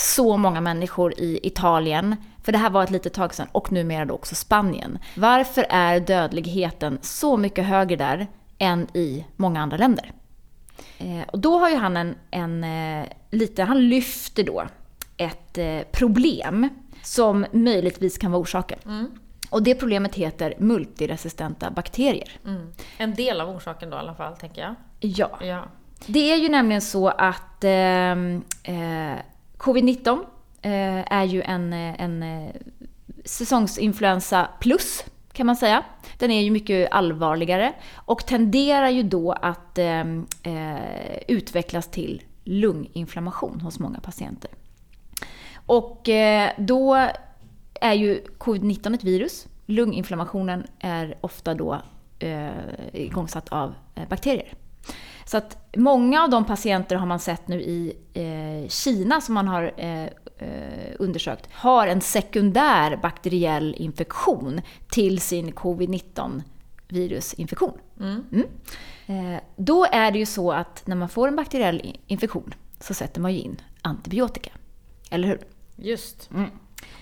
så 0.00 0.36
många 0.36 0.60
människor 0.60 1.20
i 1.20 1.40
Italien, 1.42 2.16
för 2.42 2.52
det 2.52 2.58
här 2.58 2.70
var 2.70 2.84
ett 2.84 2.90
litet 2.90 3.12
tag 3.12 3.34
sedan, 3.34 3.48
och 3.52 3.72
numera 3.72 4.04
då 4.04 4.14
också 4.14 4.34
Spanien. 4.34 4.98
Varför 5.16 5.66
är 5.70 6.00
dödligheten 6.00 6.98
så 7.02 7.36
mycket 7.36 7.64
högre 7.64 7.96
där 7.96 8.26
än 8.58 8.96
i 8.96 9.24
många 9.36 9.60
andra 9.60 9.76
länder? 9.76 10.12
Eh, 10.98 11.28
och 11.32 11.38
då 11.38 11.58
har 11.58 11.70
ju 11.70 11.76
han 11.76 11.96
en, 11.96 12.14
en 12.30 12.64
eh, 12.64 13.06
lite, 13.30 13.62
han 13.62 13.88
lyfter 13.88 14.42
då 14.44 14.64
ett 15.16 15.58
eh, 15.58 15.80
problem 15.92 16.68
som 17.02 17.46
möjligtvis 17.52 18.18
kan 18.18 18.32
vara 18.32 18.42
orsaken. 18.42 18.78
Mm. 18.84 19.10
Och 19.50 19.62
det 19.62 19.74
problemet 19.74 20.14
heter 20.14 20.54
multiresistenta 20.58 21.70
bakterier. 21.70 22.30
Mm. 22.46 22.72
En 22.98 23.14
del 23.14 23.40
av 23.40 23.50
orsaken 23.50 23.90
då 23.90 23.96
i 23.96 24.00
alla 24.00 24.14
fall, 24.14 24.36
tänker 24.36 24.62
jag. 24.62 24.74
Ja. 25.00 25.38
ja. 25.40 25.64
Det 26.06 26.32
är 26.32 26.36
ju 26.36 26.48
nämligen 26.48 26.82
så 26.82 27.08
att 27.08 27.64
ehm, 27.64 28.42
eh, 28.62 29.18
covid-19 29.58 30.24
eh, 30.62 31.12
är 31.12 31.24
ju 31.24 31.42
en, 31.42 31.72
eh, 31.72 32.00
en 32.00 32.22
eh, 32.22 32.54
säsongsinfluensa 33.24 34.48
plus 34.60 35.04
kan 35.32 35.46
man 35.46 35.56
säga. 35.56 35.84
Den 36.18 36.30
är 36.30 36.40
ju 36.40 36.50
mycket 36.50 36.92
allvarligare 36.92 37.72
och 37.94 38.26
tenderar 38.26 38.88
ju 38.88 39.02
då 39.02 39.32
att 39.32 39.78
ehm, 39.78 40.26
eh, 40.42 41.18
utvecklas 41.28 41.88
till 41.90 42.22
lunginflammation 42.44 43.60
hos 43.60 43.78
många 43.78 44.00
patienter. 44.00 44.50
Och 45.66 46.08
eh, 46.08 46.50
då 46.58 47.08
är 47.80 47.92
ju 47.92 48.24
covid-19 48.38 48.94
ett 48.94 49.04
virus. 49.04 49.46
Lunginflammationen 49.66 50.66
är 50.78 51.18
ofta 51.20 51.54
då 51.54 51.82
eh, 52.18 52.50
igångsatt 52.92 53.48
av 53.48 53.74
bakterier. 54.08 54.54
Så 55.28 55.36
att 55.36 55.56
många 55.76 56.22
av 56.22 56.30
de 56.30 56.44
patienter 56.44 56.96
har 56.96 57.06
man 57.06 57.18
sett 57.18 57.48
nu 57.48 57.62
i 57.62 57.96
eh, 58.12 58.68
Kina 58.68 59.20
som 59.20 59.34
man 59.34 59.48
har 59.48 59.74
eh, 59.76 60.04
eh, 60.38 60.94
undersökt 60.98 61.48
har 61.52 61.86
en 61.86 62.00
sekundär 62.00 62.96
bakteriell 62.96 63.74
infektion 63.78 64.60
till 64.90 65.20
sin 65.20 65.52
covid-19 65.52 66.42
virusinfektion. 66.88 67.78
Mm. 68.00 68.24
Mm. 68.32 68.46
Eh, 69.06 69.40
då 69.56 69.84
är 69.84 70.10
det 70.10 70.18
ju 70.18 70.26
så 70.26 70.52
att 70.52 70.86
när 70.86 70.96
man 70.96 71.08
får 71.08 71.28
en 71.28 71.36
bakteriell 71.36 71.96
infektion 72.06 72.54
så 72.80 72.94
sätter 72.94 73.20
man 73.20 73.32
ju 73.32 73.38
in 73.38 73.60
antibiotika. 73.82 74.50
Eller 75.10 75.28
hur? 75.28 75.40
Just. 75.76 76.30
Mm. 76.30 76.50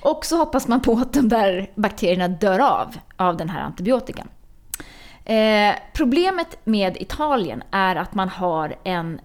Och 0.03 0.27
så 0.27 0.37
hoppas 0.37 0.69
man 0.69 0.81
på 0.81 0.93
att 0.93 1.13
de 1.13 1.29
där 1.29 1.71
bakterierna 1.75 2.29
dör 2.29 2.59
av, 2.59 2.97
av 3.17 3.37
den 3.37 3.49
här 3.49 3.61
antibiotikan. 3.61 4.29
Eh, 5.27 5.75
problemet 5.93 6.59
med 6.65 6.97
Italien 6.97 7.63
är 7.71 7.97
att 7.97 8.15
man 8.15 8.29
har 8.29 8.77
en 8.85 9.21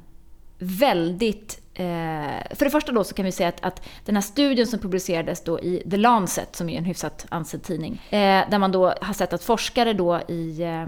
väldigt 0.59 1.60
Eh, 1.73 2.55
för 2.55 2.65
det 2.65 2.71
första 2.71 2.91
då 2.91 3.03
så 3.03 3.13
kan 3.15 3.25
vi 3.25 3.31
säga 3.31 3.49
att, 3.49 3.65
att, 3.65 3.81
den 4.05 4.15
här 4.15 4.21
studien 4.21 4.67
som 4.67 4.79
publicerades 4.79 5.43
då 5.43 5.59
i 5.59 5.83
The 5.91 5.97
Lancet, 5.97 6.55
som 6.55 6.69
är 6.69 6.77
en 6.77 6.85
hyfsat 6.85 7.25
ansedd 7.29 7.63
tidning, 7.63 8.01
eh, 8.09 8.49
där 8.49 8.57
man 8.57 8.71
då 8.71 8.93
har 9.01 9.13
sett 9.13 9.33
att 9.33 9.43
forskare 9.43 9.93
då 9.93 10.19
i, 10.27 10.61
eh, 10.61 10.81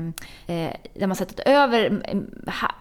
eh 0.56 0.74
där 0.94 1.08
man 1.08 1.16
sett 1.16 1.40
att 1.40 1.48
över 1.48 1.90
ha, 2.46 2.72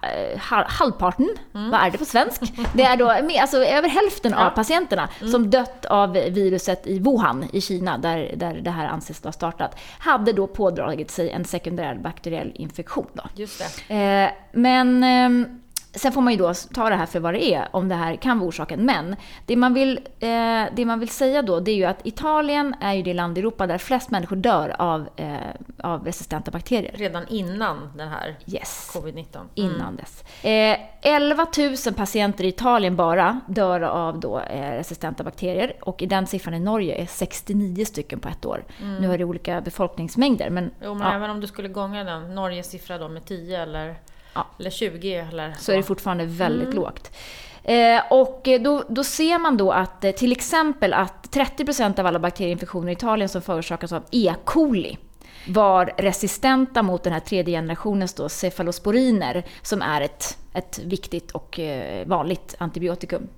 ha, 0.51 0.65
halvparten, 0.69 1.29
mm. 1.55 1.71
vad 1.71 1.81
är 1.81 1.91
det 1.91 1.99
på 1.99 2.05
svensk? 2.05 2.43
Det 2.75 2.83
är 2.83 2.97
då 2.97 3.09
alltså 3.41 3.65
över 3.65 3.89
hälften 3.89 4.33
ja. 4.33 4.47
av 4.47 4.51
patienterna 4.51 5.09
mm. 5.21 5.33
som 5.33 5.51
dött 5.51 5.85
av 5.85 6.13
viruset 6.13 6.87
i 6.87 6.99
Wuhan 6.99 7.49
i 7.53 7.61
Kina, 7.61 7.99
där, 7.99 8.35
där 8.37 8.55
det 8.55 8.71
här 8.71 8.87
anses 8.87 9.25
ha 9.25 9.33
startat, 9.33 9.79
hade 9.99 10.33
då 10.33 10.47
pådragit 10.47 11.11
sig 11.11 11.31
en 11.31 11.45
sekundär 11.45 11.95
bakteriell 11.95 12.53
infektion. 12.55 13.07
Då. 13.13 13.23
Just 13.35 13.63
det. 13.89 13.95
Eh, 13.95 14.31
men 14.53 15.05
ehm, 15.05 15.63
Sen 15.95 16.13
får 16.13 16.21
man 16.21 16.33
ju 16.33 16.39
då 16.39 16.55
ta 16.55 16.89
det 16.89 16.95
här 16.97 17.07
för 17.07 17.21
vad 17.21 17.35
det 17.35 17.55
är, 17.55 17.69
om 17.71 17.89
det 17.89 17.95
här 17.95 18.17
kan 18.17 18.39
vara 18.39 18.49
orsaken. 18.49 18.85
Men 18.85 19.17
det 19.47 19.57
man 19.57 19.75
vill, 19.75 19.97
eh, 20.21 20.29
det 20.75 20.85
man 20.87 21.01
vill 21.01 21.09
säga 21.09 21.43
då, 21.43 21.61
det 21.61 21.71
är 21.71 21.75
ju 21.75 21.85
att 21.85 22.07
Italien 22.07 22.75
är 22.81 22.93
ju 22.93 23.03
det 23.03 23.15
land 23.15 23.39
i 23.39 23.41
Europa 23.41 23.67
där 23.67 23.79
flest 23.79 24.11
människor 24.11 24.37
dör 24.37 24.77
av, 24.79 25.09
eh, 25.17 25.35
av 25.83 26.05
resistenta 26.05 26.51
bakterier. 26.51 26.93
Redan 26.95 27.29
innan 27.29 27.93
den 27.97 28.09
här 28.09 28.37
Yes. 28.47 28.91
covid-19. 28.95 29.39
Innan 29.55 29.97
dess. 29.97 30.25
Eh, 30.45 30.79
11 31.03 31.47
000 31.87 31.95
patienter 31.95 32.45
i 32.45 32.49
Italien 32.49 32.97
bara 32.97 33.41
dör 33.47 33.81
av 33.81 34.21
då, 34.21 34.39
eh, 34.41 34.71
resistenta 34.73 35.25
bakterier. 35.25 35.73
Och 35.83 36.03
i 36.03 36.07
den 36.07 36.27
siffran 36.27 36.55
i 36.55 36.61
Norge 36.61 37.03
är 37.03 37.07
69 37.07 37.85
stycken 37.85 38.21
på 38.21 38.29
ett 38.29 38.47
år. 38.47 38.65
Nu 39.01 39.09
har 39.09 39.19
det 39.19 39.25
olika 39.25 39.61
befolkningsmängder, 39.61 40.51
men, 40.51 40.71
Jo, 40.83 40.95
men 40.95 41.07
ja, 41.09 41.15
även 41.15 41.31
om 41.31 41.41
du 41.41 41.47
skulle 41.47 41.69
gånga 41.69 42.05
den 42.05 42.35
Norges 42.35 42.71
siffra 42.71 42.99
då 42.99 43.09
med 43.09 43.25
10 43.25 43.63
eller, 43.63 43.95
Ja. 44.35 44.47
eller 44.59 44.71
20 44.71 45.15
eller 45.15 45.53
så 45.59 45.73
är 45.73 45.77
det 45.77 45.83
fortfarande 45.83 46.25
väldigt 46.25 46.75
lågt. 46.75 47.17
Eh, 47.65 48.03
och 48.11 48.49
eh, 48.49 48.63
då, 48.63 48.85
då 48.89 49.05
ser 49.05 49.39
man 49.39 49.57
då 49.57 49.73
att 49.73 50.05
eh, 50.05 50.11
till 50.11 50.33
exempel 50.33 50.93
att 50.93 51.29
30% 51.33 52.01
av 52.01 52.07
alla 52.07 52.19
bakterieinfektioner 52.19 52.89
i 52.89 52.93
Italien 52.93 53.29
som 53.29 53.43
förorsakas 53.43 53.93
av 53.93 54.03
E. 54.11 54.35
coli 54.45 54.99
var 55.47 55.93
resistenta 55.99 56.83
mot 56.83 57.03
den 57.03 57.13
här 57.13 57.21
tredje 57.21 57.59
generationens 57.59 58.15
då 58.15 58.29
cefalosporiner 58.29 59.45
som 59.63 59.83
är 59.83 60.01
ett, 60.01 60.39
ett 60.55 60.79
viktigt 60.79 61.31
och 61.31 61.59
eh, 61.59 62.07
vanligt 62.07 62.55
antibiotikum. 62.59 63.29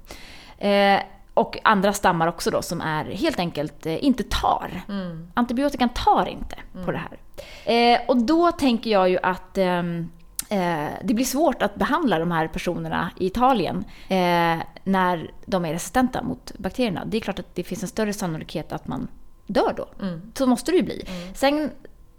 Eh, 0.59 1.01
och 1.35 1.59
andra 1.65 1.93
stammar 1.93 2.27
också 2.27 2.51
då 2.51 2.63
som 2.63 2.81
är 2.81 3.05
helt 3.05 3.39
enkelt 3.39 3.87
inte 3.87 4.23
tar. 4.23 4.83
Antibiotikan 5.35 5.89
tar 5.89 6.29
inte 6.29 6.57
på 6.85 6.93
det 6.93 6.99
här. 6.99 7.19
Eh, 7.65 8.01
och 8.09 8.17
då 8.17 8.53
tänker 8.53 8.91
jag 8.91 9.09
ju 9.11 9.19
att 9.23 9.59
ehm, 9.59 10.01
eh, 10.01 10.24
det 11.03 11.15
blir 11.15 11.25
svårt 11.25 11.63
att 11.63 11.75
behandla 11.75 12.19
de 12.19 12.31
här 12.31 12.49
personerna 12.49 13.11
i 13.19 13.27
Italien 13.27 13.85
eh, 14.09 14.63
när 14.85 15.31
de 15.47 15.65
är 15.65 15.73
resistenta 15.73 16.23
mot 16.23 16.53
bakterierna. 16.59 17.05
Det 17.05 17.17
är 17.17 17.21
klart 17.21 17.39
att 17.39 17.55
det 17.55 17.63
finns 17.65 17.83
en 17.83 17.89
större 17.89 18.13
sannolikhet 18.13 18.73
att 18.73 18.87
man 18.89 19.09
dör 19.47 19.75
då. 19.77 19.89
Så 20.35 20.47
måste 20.47 20.71
det 20.71 20.77
ju 20.77 20.83
bli. 20.83 21.05
Sen 21.35 21.71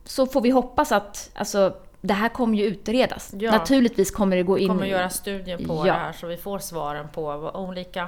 så 0.03 0.25
får 0.25 0.41
vi 0.41 0.49
hoppas 0.49 0.91
att 0.91 1.31
alltså, 1.35 1.75
det 2.01 2.13
här 2.13 2.29
kommer 2.29 2.57
ju 2.57 2.63
utredas. 2.65 3.33
Ja. 3.39 3.51
Naturligtvis 3.51 4.11
kommer 4.11 4.37
det 4.37 4.43
gå 4.43 4.57
in... 4.57 4.67
kommer 4.67 4.85
göra 4.85 5.09
studier 5.09 5.57
på 5.57 5.75
Ja. 5.77 5.83
det 5.93 5.99
här 5.99 6.11
så 6.13 6.27
vi 6.27 6.37
får 6.37 6.59
svaren 6.59 7.07
på 7.13 7.51
olika, 7.53 8.01
eh, 8.01 8.07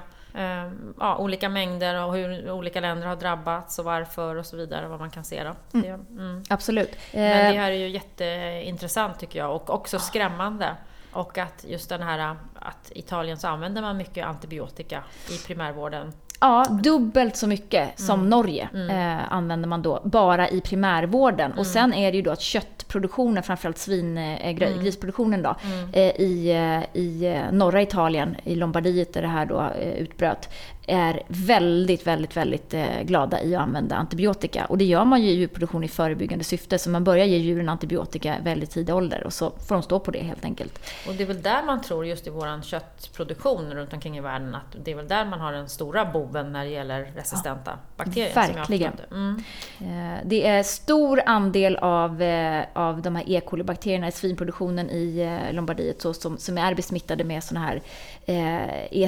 ja, 1.00 1.17
olika 1.17 1.50
mängder 1.50 2.03
och 2.06 2.15
hur 2.15 2.51
olika 2.51 2.79
länder 2.79 3.08
har 3.08 3.15
drabbats 3.15 3.79
och 3.79 3.86
varför 3.86 4.36
och 4.36 4.46
så 4.46 4.58
vidare, 4.58 4.88
vad 4.88 5.00
man 5.00 5.10
kan 5.10 5.24
se 5.24 5.44
då. 5.44 5.56
Det, 5.72 5.88
mm. 5.88 6.44
Absolut. 6.50 6.96
Men 7.13 7.48
Eh, 7.48 7.51
det 7.51 7.60
här 7.60 7.72
är 7.72 7.75
ju 7.75 7.89
jätteintressant 7.89 9.20
tycker 9.20 9.39
jag 9.39 9.56
och 9.56 9.70
också 9.70 10.00
skrämmande. 10.00 10.75
Och 11.12 11.38
att 11.38 11.65
just 11.67 11.89
den 11.89 12.03
här 12.03 12.36
att 12.56 12.91
i 12.91 13.00
Italien 13.00 13.38
så 13.38 13.48
använder 13.48 13.82
man 13.82 13.98
mycket 13.98 14.25
antibiotika 14.25 15.03
i 15.29 15.38
primärvården. 15.38 16.13
Ja, 16.39 16.65
dubbelt 16.84 17.36
så 17.36 17.48
mycket 17.48 18.00
som 18.00 18.20
Mm. 18.20 18.29
Norge 18.29 18.70
eh, 18.89 19.34
använder 19.34 19.70
man 19.70 19.82
då 19.82 20.01
bara 20.03 20.50
i 20.50 20.62
primärvården. 20.62 21.46
Mm. 21.46 21.60
Och 21.60 21.67
sen 21.67 21.94
är 21.94 22.12
det 22.12 22.17
ju 22.17 22.22
då 22.22 22.32
att 22.32 22.41
köttproduktionen, 22.88 23.44
framförallt 23.44 23.77
svin, 23.77 24.17
eh, 24.17 24.48
Mm. 24.74 24.84
grisproduktionen 24.84 25.41
då, 25.41 25.56
eh, 25.94 26.01
i, 26.22 26.51
eh, 26.51 27.01
i 27.01 27.25
eh, 27.25 27.51
norra 27.51 27.82
Italien, 27.82 28.36
i 28.44 28.56
Lombardiet 28.56 29.13
där 29.13 29.22
det 29.22 29.27
här 29.27 29.46
då 29.46 29.60
eh, 29.62 29.94
utbröt, 29.98 30.50
är 30.88 31.24
väldigt, 31.27 32.08
väldigt, 32.08 32.38
väldigt 32.38 32.74
eh, 32.74 33.01
glada 33.03 33.44
i 33.44 33.56
att 33.56 33.62
använda 33.62 33.96
antibiotika. 33.96 34.65
Och 34.65 34.77
det 34.77 34.86
gör 34.86 35.06
man 35.06 35.22
ju 35.22 35.29
i 35.29 35.34
djurproduktion 35.34 35.84
i 35.84 35.88
förebyggande 35.88 36.44
syfte, 36.44 36.79
så 36.79 36.89
man 36.89 37.03
börjar 37.03 37.25
ge 37.25 37.38
djuren 37.38 37.70
antibiotika 37.70 38.36
väldigt 38.44 38.72
tidig 38.72 38.96
ålder 38.96 39.24
och 39.25 39.34
så 39.34 39.51
får 39.67 39.75
de 39.75 39.84
stå 39.84 40.00
på 40.00 40.12
det 40.12 40.20
helt 40.20 40.46
enkelt. 40.46 40.79
Och 41.08 41.13
det 41.13 41.24
är 41.24 41.27
väl 41.27 41.41
där 41.41 41.63
man 41.63 41.82
tror, 41.82 42.06
just 42.06 42.27
i 42.27 42.29
våran 42.29 42.63
köttproduktion 42.63 43.74
runt 43.74 43.94
omkring 43.94 44.17
i 44.17 44.22
världen, 44.22 44.56
att 44.56 44.75
det 44.84 44.91
är 44.91 44.96
väl 44.96 45.08
där 45.08 45.25
man 45.25 45.39
har 45.39 45.51
den 45.51 45.70
stora 45.70 46.06
boven 46.06 46.51
när 46.51 46.65
det 46.65 46.72
gäller 46.72 47.12
resistenta 47.15 47.79
bakterier. 47.98 48.32
jag 48.36 48.41
har 48.41 48.53
verkligen. 48.53 48.94
Mm. 49.12 49.44
Eh, 49.79 50.20
Det 50.25 50.48
är 50.48 50.63
stor 50.63 51.22
andel 51.25 51.75
av, 51.75 52.22
eh, 52.22 52.63
av 52.74 53.01
de 53.01 53.15
här 53.15 53.24
E. 53.27 53.41
coli-bakterierna 53.46 54.08
i 54.08 54.12
svinproduktionen 54.12 54.89
i 54.89 55.39
Lombardiet 55.51 56.01
så, 56.01 56.13
som, 56.13 56.38
som 56.38 56.58
är 56.58 56.75
besmittade 56.75 57.24
med 57.24 57.44
såna 57.44 57.60
här 57.60 57.82
eh, 58.25 59.01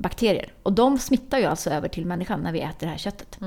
ESBL-bakterier. 0.00 0.52
Och 0.62 0.72
de 0.72 0.98
smittar 0.98 1.38
ju 1.38 1.44
alltså 1.44 1.70
över 1.70 1.88
till 1.88 2.06
människan 2.06 2.40
när 2.40 2.52
vi 2.52 2.60
äter 2.60 2.86
det 2.86 2.86
här 2.86 2.98
köttet. 2.98 3.38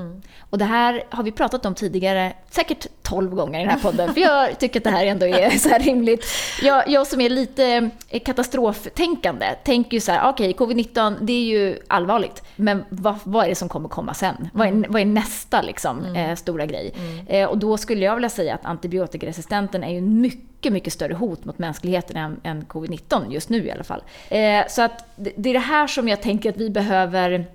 Och 0.50 0.58
det 0.58 0.64
här 0.64 1.04
har 1.10 1.22
vi 1.22 1.32
pratat 1.32 1.66
om 1.66 1.74
tidigare, 1.74 2.32
säkert 2.50 3.02
12 3.04 3.34
gånger 3.34 3.60
i 3.60 3.62
den 3.62 3.70
här 3.70 3.78
podden, 3.78 4.14
för 4.14 4.20
jag 4.20 4.58
tycker 4.58 4.80
att 4.80 4.84
det 4.84 4.90
här 4.90 5.06
ändå 5.06 5.26
är 5.26 5.50
så 5.50 5.68
här 5.68 5.78
rimligt. 5.78 6.24
Jag, 6.62 6.88
jag 6.88 7.06
som 7.06 7.20
är 7.20 7.28
lite 7.28 7.90
eh, 8.08 8.20
katastroftänkande 8.20 9.46
tänker 9.64 9.94
ju 9.94 10.00
så 10.00 10.12
här, 10.12 10.30
okej, 10.30 10.52
covid-19, 10.52 11.16
det 11.20 11.32
är 11.32 11.44
ju 11.44 11.78
allvarligt, 11.86 12.42
men 12.56 12.84
vad, 12.88 13.14
vad 13.24 13.44
är 13.44 13.48
det 13.48 13.54
som 13.54 13.68
kommer 13.68 13.88
komma 13.88 14.14
sen? 14.14 14.48
Vad 14.52 14.68
är, 14.68 14.88
vad 14.88 15.00
är 15.00 15.06
nästa 15.06 15.62
liksom, 15.62 16.14
eh, 16.14 16.34
stora 16.34 16.66
grej? 16.66 16.94
Eh, 17.26 17.48
och 17.48 17.58
då 17.58 17.76
skulle 17.76 18.04
jag 18.04 18.14
vilja 18.14 18.28
säga 18.28 18.54
att 18.54 18.64
antibiotikaresistenten 18.64 19.84
är 19.84 19.90
ju 19.90 19.98
en 19.98 20.20
mycket, 20.20 20.72
mycket 20.72 20.92
större 20.92 21.14
hot 21.14 21.44
mot 21.44 21.58
mänskligheten 21.58 22.16
än, 22.16 22.40
än 22.42 22.64
covid-19, 22.64 23.32
just 23.32 23.48
nu 23.48 23.66
i 23.66 23.70
alla 23.70 23.84
fall. 23.84 24.02
Eh, 24.28 24.66
så 24.68 24.82
att 24.82 25.04
det, 25.16 25.32
det 25.36 25.50
är 25.50 25.54
det 25.54 25.58
här 25.58 25.86
som 25.86 26.08
jag 26.08 26.22
tänker 26.22 26.50
att 26.50 26.56
vi 26.56 26.70
behöver 26.70 27.46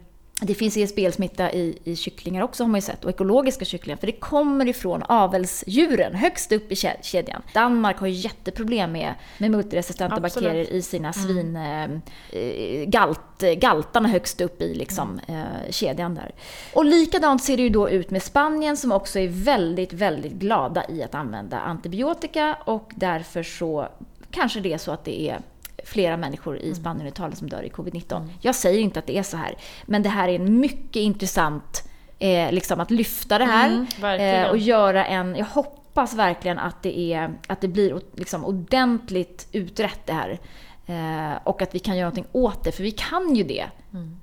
det 0.41 0.53
finns 0.53 0.77
ESBL-smitta 0.77 1.51
i, 1.51 1.77
i 1.83 1.95
kycklingar 1.95 2.41
också 2.41 2.63
har 2.63 2.69
man 2.69 2.77
ju 2.77 2.81
sett, 2.81 3.05
och 3.05 3.09
ekologiska 3.09 3.65
kycklingar, 3.65 3.97
för 3.97 4.07
det 4.07 4.13
kommer 4.13 4.67
ifrån 4.67 5.03
avelsdjuren 5.03 6.15
högst 6.15 6.51
upp 6.51 6.71
i 6.71 6.75
kedjan. 7.01 7.41
Danmark 7.53 7.97
har 7.97 8.07
ju 8.07 8.13
jätteproblem 8.13 8.91
med, 8.91 9.13
med 9.37 9.51
multiresistenta 9.51 10.15
Absolut. 10.15 10.33
bakterier 10.33 10.73
i 10.73 10.81
sina 10.81 11.13
svin... 11.13 11.55
Eh, 11.55 11.83
eh, 12.39 12.85
galt, 12.85 13.41
galtarna 13.57 14.09
högst 14.09 14.41
upp 14.41 14.61
i 14.61 14.73
liksom, 14.73 15.19
eh, 15.27 15.71
kedjan 15.71 16.15
där. 16.15 16.31
Och 16.73 16.85
likadant 16.85 17.43
ser 17.43 17.57
det 17.57 17.63
ju 17.63 17.69
då 17.69 17.89
ut 17.89 18.11
med 18.11 18.23
Spanien 18.23 18.77
som 18.77 18.91
också 18.91 19.19
är 19.19 19.27
väldigt, 19.27 19.93
väldigt 19.93 20.33
glada 20.33 20.85
i 20.89 21.03
att 21.03 21.15
använda 21.15 21.59
antibiotika 21.59 22.57
och 22.65 22.91
därför 22.95 23.43
så 23.43 23.87
kanske 24.31 24.59
det 24.59 24.73
är 24.73 24.77
så 24.77 24.91
att 24.91 25.05
det 25.05 25.21
är 25.21 25.39
flera 25.89 26.17
människor 26.17 26.57
i 26.57 26.75
Spanien 26.75 27.07
och 27.07 27.11
Italien 27.13 27.35
som 27.35 27.49
dör 27.49 27.63
i 27.63 27.69
covid-19. 27.69 28.29
Jag 28.41 28.55
säger 28.55 28.79
inte 28.79 28.99
att 28.99 29.07
det 29.07 29.17
är 29.17 29.23
så 29.23 29.37
här, 29.37 29.55
men 29.85 30.03
det 30.03 30.09
här 30.09 30.27
är 30.27 30.35
en 30.35 30.59
mycket 30.59 30.95
intressant 30.95 31.89
eh, 32.19 32.51
liksom 32.51 32.79
att 32.79 32.91
lyfta 32.91 33.37
det 33.37 33.45
här 33.45 33.85
Mm, 34.01 34.45
eh, 34.45 34.49
och 34.49 34.57
göra 34.57 35.05
en, 35.05 35.35
jag 35.35 35.45
hoppas 35.45 36.13
verkligen 36.13 36.59
att 36.59 36.83
det, 36.83 37.13
är, 37.13 37.33
att 37.47 37.61
det 37.61 37.67
blir 37.67 38.01
liksom 38.15 38.45
ordentligt 38.45 39.47
utrett 39.51 39.99
det 40.05 40.13
här. 40.13 40.39
Eh, 40.85 41.37
och 41.43 41.61
att 41.61 41.75
vi 41.75 41.79
kan 41.79 41.97
göra 41.97 42.09
någonting 42.09 42.31
åt 42.31 42.63
det, 42.63 42.71
för 42.71 42.83
vi 42.83 42.91
kan 42.91 43.35
ju 43.35 43.43
det. 43.43 43.65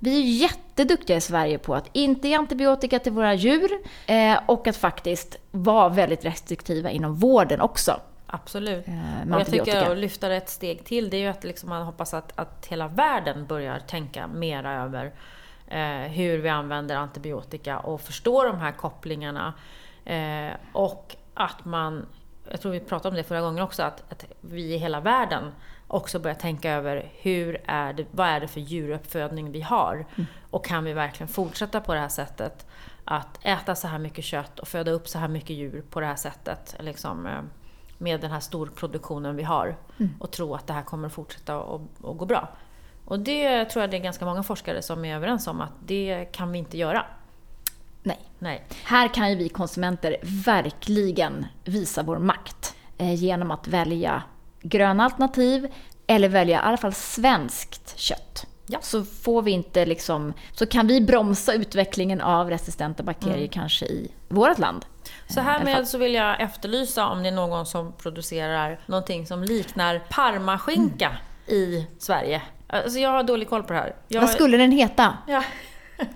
Vi 0.00 0.16
är 0.16 0.42
jätteduktiga 0.42 1.16
i 1.16 1.20
Sverige 1.20 1.58
på 1.58 1.75
att 1.75 1.88
inte 1.92 2.28
ge 2.28 2.35
antibiotika 2.35 2.99
till 2.99 3.12
våra 3.12 3.35
djur 3.35 3.70
eh, 4.06 4.38
och 4.46 4.66
att 4.66 4.76
faktiskt 4.76 5.37
vara 5.50 5.88
väldigt 5.88 6.25
restriktiva 6.25 6.90
inom 6.90 7.14
vården 7.14 7.61
också. 7.61 8.00
Absolut. 8.26 8.88
Eh, 8.88 8.95
Och 9.35 9.40
jag 9.40 9.47
tycker 9.47 9.90
att 9.90 9.99
lyfta 9.99 10.28
det 10.28 10.37
ett 10.37 10.49
steg 10.49 10.85
till, 10.85 11.11
det 11.11 11.16
är 11.16 11.21
ju 11.21 11.26
att 11.26 11.45
liksom 11.45 11.68
man 11.68 11.83
hoppas 11.87 12.14
att, 12.14 12.38
att 12.38 12.66
hela 12.66 12.88
världen 12.88 13.47
börjar 13.47 13.78
tänka 13.78 14.26
mera 14.26 14.83
över 14.83 15.12
eh, 15.66 16.11
hur 16.12 16.38
vi 16.38 16.49
använder 16.49 16.97
antibiotika 16.97 17.78
och 17.78 18.00
förstår 18.00 18.47
de 18.47 18.59
här 18.59 18.73
kopplingarna. 18.73 19.54
Eh, 20.04 20.52
och 20.73 21.16
att 21.35 21.64
man, 21.64 22.06
jag 22.50 22.61
tror 22.61 22.73
vi 22.73 22.80
pratade 22.80 23.09
om 23.09 23.14
det 23.14 23.25
förra 23.25 23.40
gången 23.40 23.64
också, 23.64 23.83
att, 23.83 24.12
att 24.12 24.25
vi 24.40 24.75
i 24.75 24.76
hela 24.78 25.00
världen 25.00 25.52
också 25.88 26.18
börjar 26.18 26.35
tänka 26.37 26.73
över 26.73 27.11
hur 27.21 27.61
är 27.66 27.92
det, 27.92 28.06
vad 28.11 28.28
är 28.28 28.40
det 28.40 28.49
för 28.49 28.61
djuruppfödning 28.61 29.52
vi 29.52 29.61
har? 29.61 30.06
Och 30.50 30.64
kan 30.64 30.85
vi 30.85 30.92
verkligen 30.92 31.28
fortsätta 31.28 31.80
på 31.80 31.95
det 31.95 32.00
här 32.00 32.09
sättet? 32.09 32.66
Att 33.04 33.38
äta 33.42 33.75
så 33.75 33.88
här 33.88 33.99
mycket 33.99 34.25
kött 34.25 34.59
och 34.59 34.68
föda 34.68 34.90
upp 34.90 35.09
så 35.09 35.18
här 35.18 35.28
mycket 35.28 35.50
djur 35.56 35.85
på 35.90 36.00
det 36.00 36.06
här 36.06 36.16
sättet. 36.16 36.76
Liksom, 36.80 37.26
eh, 37.26 37.40
med 37.98 38.20
den 38.20 38.30
här 38.30 38.40
storproduktionen 38.40 39.36
vi 39.36 39.42
har. 39.42 39.76
Och 40.20 40.30
tro 40.30 40.54
att 40.54 40.66
det 40.66 40.72
här 40.72 40.82
kommer 40.82 41.08
fortsätta 41.08 41.56
att 41.56 41.80
gå 42.00 42.26
bra. 42.26 42.48
Och 43.04 43.20
det 43.20 43.64
tror 43.64 43.82
jag 43.82 43.90
det 43.90 43.96
är 43.96 44.00
ganska 44.00 44.24
många 44.24 44.42
forskare 44.42 44.82
som 44.82 45.04
är 45.04 45.16
överens 45.16 45.46
om 45.46 45.60
att 45.60 45.72
det 45.86 46.28
kan 46.32 46.52
vi 46.52 46.58
inte 46.58 46.78
göra. 46.78 47.06
Nej. 48.02 48.20
Nej. 48.38 48.64
Här 48.84 49.14
kan 49.14 49.30
ju 49.30 49.36
vi 49.36 49.48
konsumenter 49.48 50.16
verkligen 50.22 51.46
visa 51.64 52.02
vår 52.02 52.18
makt 52.18 52.74
eh, 52.98 53.14
genom 53.14 53.50
att 53.50 53.68
välja 53.68 54.22
gröna 54.62 55.04
alternativ 55.04 55.72
eller 56.06 56.28
välja 56.28 56.58
i 56.58 56.62
alla 56.62 56.76
fall 56.76 56.92
svenskt 56.92 57.98
kött. 57.98 58.46
Ja. 58.66 58.78
Så 58.82 59.04
får 59.04 59.42
vi 59.42 59.50
inte 59.50 59.86
liksom, 59.86 60.32
så 60.52 60.66
kan 60.66 60.86
vi 60.86 61.00
bromsa 61.00 61.52
utvecklingen 61.52 62.20
av 62.20 62.50
resistenta 62.50 63.02
bakterier 63.02 63.48
kanske 63.48 63.86
i 63.86 64.10
vårt 64.28 64.58
land. 64.58 64.84
Så 65.28 65.40
härmed 65.40 65.88
så 65.88 65.99
vill 65.99 66.14
jag 66.14 66.40
efterlysa 66.40 67.06
om 67.06 67.23
det 67.23 67.28
är 67.28 67.33
någon 67.33 67.66
som 67.66 67.92
producerar 67.92 68.80
någonting 68.87 69.26
som 69.26 69.42
liknar 69.42 70.02
parmaskinka 70.11 71.16
i 71.47 71.87
Sverige. 71.99 72.42
Alltså 72.66 72.99
jag 72.99 73.11
har 73.11 73.23
dålig 73.23 73.49
koll 73.49 73.62
på 73.62 73.73
det 73.73 73.78
här. 73.78 73.95
Jag, 74.09 74.21
Vad 74.21 74.30
skulle 74.30 74.56
den 74.56 74.73
heta? 74.73 75.18
Ja. 75.26 75.45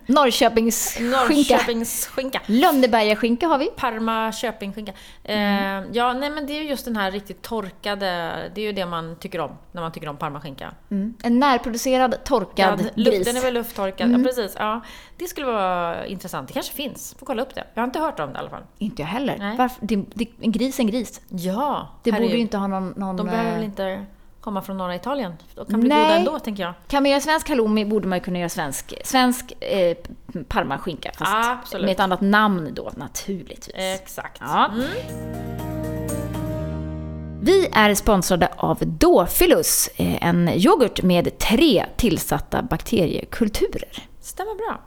Norrköpings 0.06 0.94
skinka. 0.94 1.16
Norrköpings 1.16 2.06
skinka. 2.06 2.40
Lönnebergaskinka 2.46 3.46
har 3.46 3.58
vi. 3.58 3.66
Parma 3.66 4.32
Köpingskinka. 4.32 4.92
Mm. 5.24 5.84
Eh, 5.84 5.90
ja, 5.92 6.12
nej 6.12 6.30
men 6.30 6.46
det 6.46 6.52
är 6.52 6.62
ju 6.62 6.68
just 6.68 6.84
den 6.84 6.96
här 6.96 7.10
riktigt 7.10 7.42
torkade, 7.42 8.06
det 8.54 8.60
är 8.60 8.64
ju 8.64 8.72
det 8.72 8.86
man 8.86 9.16
tycker 9.16 9.40
om 9.40 9.50
när 9.72 9.82
man 9.82 9.92
tycker 9.92 10.08
om 10.08 10.16
parmaskinka. 10.16 10.74
Mm. 10.90 11.14
En 11.22 11.38
närproducerad, 11.40 12.24
torkad 12.24 12.90
Ja, 12.94 13.02
gris. 13.04 13.26
Den 13.26 13.36
är 13.36 13.40
väl 13.40 13.54
lufttorkad, 13.54 14.10
ja 14.10 14.18
precis. 14.18 14.56
Ja. 14.58 14.80
Det 15.16 15.26
skulle 15.26 15.46
vara 15.46 16.06
intressant. 16.06 16.48
Det 16.48 16.54
kanske 16.54 16.74
finns. 16.74 17.14
Får 17.18 17.26
kolla 17.26 17.42
upp 17.42 17.54
det. 17.54 17.64
Jag 17.74 17.82
har 17.82 17.86
inte 17.86 17.98
hört 17.98 18.20
om 18.20 18.32
det 18.32 18.36
i 18.36 18.38
alla 18.38 18.50
fall. 18.50 18.62
Inte 18.78 19.02
jag 19.02 19.06
heller. 19.08 19.36
Nej. 19.38 19.56
Varför? 19.56 19.86
Det, 19.86 19.96
det, 20.14 20.30
en 20.40 20.52
gris 20.52 20.78
är 20.78 20.82
en 20.82 20.86
gris. 20.90 21.20
Ja, 21.28 21.88
Det 22.02 22.10
herregud. 22.10 22.28
borde 22.28 22.36
ju 22.36 22.42
inte 22.42 22.56
ha 22.56 22.66
någon... 22.66 22.94
någon 22.96 23.16
De 23.16 23.26
behöver 23.26 23.50
eh, 23.50 23.54
väl 23.54 23.64
inte 23.64 24.06
komma 24.40 24.62
från 24.62 24.76
norra 24.76 24.94
Italien? 24.94 25.34
De 25.54 25.66
kan 25.66 25.80
bli 25.80 25.88
Nej. 25.88 26.04
goda 26.04 26.16
ändå, 26.16 26.38
tänker 26.38 26.62
jag. 26.62 26.74
Kan 26.88 27.02
man 27.02 27.10
göra 27.10 27.20
svensk 27.20 27.48
halloumi 27.48 27.84
borde 27.84 28.08
man 28.08 28.18
ju 28.18 28.24
kunna 28.24 28.38
göra 28.38 28.48
svensk, 28.48 28.94
svensk 29.04 29.52
eh, 29.60 29.96
parmaskinka. 30.48 31.10
Fast 31.18 31.32
Absolut. 31.34 31.84
med 31.84 31.92
ett 31.92 32.00
annat 32.00 32.20
namn 32.20 32.74
då, 32.74 32.90
naturligtvis. 32.96 33.74
Exakt. 33.74 34.40
Ja. 34.40 34.70
Mm. 34.72 34.86
Vi 37.42 37.68
är 37.72 37.94
sponsrade 37.94 38.48
av 38.56 38.78
Dofilus, 38.80 39.90
eh, 39.96 40.26
en 40.26 40.48
yoghurt 40.48 41.02
med 41.02 41.38
tre 41.38 41.86
tillsatta 41.96 42.62
bakteriekulturer. 42.62 44.08
Stämmer 44.20 44.54
bra. 44.54 44.80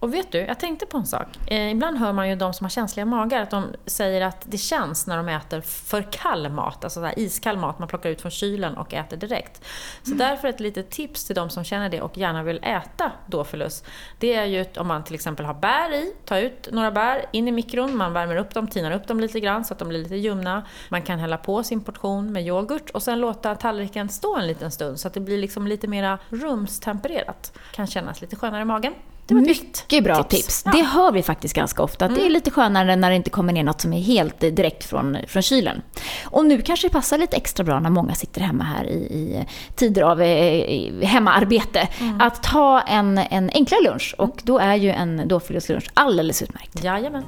Och 0.00 0.14
vet 0.14 0.32
du, 0.32 0.38
jag 0.38 0.60
tänkte 0.60 0.86
på 0.86 0.98
en 0.98 1.06
sak. 1.06 1.26
Eh, 1.46 1.70
ibland 1.70 1.98
hör 1.98 2.12
man 2.12 2.28
ju 2.28 2.36
de 2.36 2.54
som 2.54 2.64
har 2.64 2.70
känsliga 2.70 3.06
magar 3.06 3.42
att 3.42 3.50
de 3.50 3.64
säger 3.86 4.20
att 4.20 4.42
det 4.44 4.58
känns 4.58 5.06
när 5.06 5.16
de 5.16 5.28
äter 5.28 5.60
för 5.60 6.02
kall 6.02 6.48
mat, 6.48 6.84
alltså 6.84 7.00
så 7.00 7.06
här 7.06 7.18
iskall 7.18 7.56
mat 7.56 7.78
man 7.78 7.88
plockar 7.88 8.10
ut 8.10 8.20
från 8.20 8.30
kylen 8.30 8.76
och 8.76 8.94
äter 8.94 9.16
direkt. 9.16 9.64
Så 10.02 10.14
därför 10.14 10.48
ett 10.48 10.60
litet 10.60 10.90
tips 10.90 11.24
till 11.24 11.34
de 11.34 11.50
som 11.50 11.64
känner 11.64 11.88
det 11.88 12.00
och 12.00 12.18
gärna 12.18 12.42
vill 12.42 12.60
äta 12.62 13.12
Dofilus. 13.26 13.84
Det 14.18 14.34
är 14.34 14.44
ju 14.44 14.64
om 14.76 14.86
man 14.86 15.04
till 15.04 15.14
exempel 15.14 15.46
har 15.46 15.54
bär 15.54 15.94
i, 15.94 16.14
ta 16.24 16.38
ut 16.38 16.68
några 16.72 16.90
bär, 16.90 17.24
in 17.32 17.48
i 17.48 17.52
mikron, 17.52 17.96
man 17.96 18.12
värmer 18.12 18.36
upp 18.36 18.54
dem, 18.54 18.68
tinar 18.68 18.90
upp 18.90 19.06
dem 19.06 19.20
lite 19.20 19.40
grann 19.40 19.64
så 19.64 19.72
att 19.72 19.78
de 19.78 19.88
blir 19.88 19.98
lite 19.98 20.16
ljumna. 20.16 20.66
Man 20.88 21.02
kan 21.02 21.18
hälla 21.18 21.36
på 21.36 21.62
sin 21.62 21.80
portion 21.80 22.32
med 22.32 22.46
yoghurt 22.46 22.90
och 22.90 23.02
sen 23.02 23.20
låta 23.20 23.54
tallriken 23.54 24.08
stå 24.08 24.36
en 24.36 24.46
liten 24.46 24.70
stund 24.70 25.00
så 25.00 25.08
att 25.08 25.14
det 25.14 25.20
blir 25.20 25.38
liksom 25.38 25.66
lite 25.66 25.88
mera 25.88 26.18
rumstempererat. 26.28 27.58
Kan 27.72 27.86
kännas 27.86 28.20
lite 28.20 28.36
skönare 28.36 28.62
i 28.62 28.64
magen. 28.64 28.94
Det 29.28 29.34
var 29.34 29.40
Mycket 29.40 30.04
bra 30.04 30.22
tips. 30.22 30.62
Ja. 30.64 30.70
Mm. 30.70 30.82
Det 30.82 30.88
hör 30.88 31.12
vi 31.12 31.22
faktiskt 31.22 31.54
ganska 31.54 31.82
ofta. 31.82 32.04
Att 32.04 32.14
Det 32.14 32.26
är 32.26 32.30
lite 32.30 32.50
skönare 32.50 32.96
när 32.96 33.10
det 33.10 33.16
inte 33.16 33.30
kommer 33.30 33.52
ner 33.52 33.64
något 33.64 33.80
som 33.80 33.92
är 33.92 34.00
helt 34.00 34.42
eh, 34.42 34.50
direkt 34.50 34.84
från, 34.84 35.16
från 35.26 35.42
kylen. 35.42 35.82
Och 36.24 36.46
nu 36.46 36.62
kanske 36.62 36.88
det 36.88 36.92
passar 36.92 37.18
lite 37.18 37.36
extra 37.36 37.64
bra 37.64 37.80
när 37.80 37.90
många 37.90 38.14
sitter 38.14 38.40
hemma 38.40 38.64
här 38.64 38.84
i, 38.84 38.96
i 38.96 39.46
tider 39.76 40.02
av 40.02 40.22
eh, 40.22 41.06
hemmaarbete. 41.06 41.88
Mm. 42.00 42.20
Att 42.20 42.42
ta 42.42 42.80
en, 42.80 43.18
en 43.18 43.50
enklare 43.54 43.82
lunch. 43.82 44.14
Och 44.18 44.40
då 44.42 44.58
är 44.58 44.74
ju 44.74 44.90
en 44.90 45.28
Dofilus 45.28 45.68
lunch 45.68 45.90
alldeles 45.94 46.42
utmärkt. 46.42 46.84
Jajamän. 46.84 47.24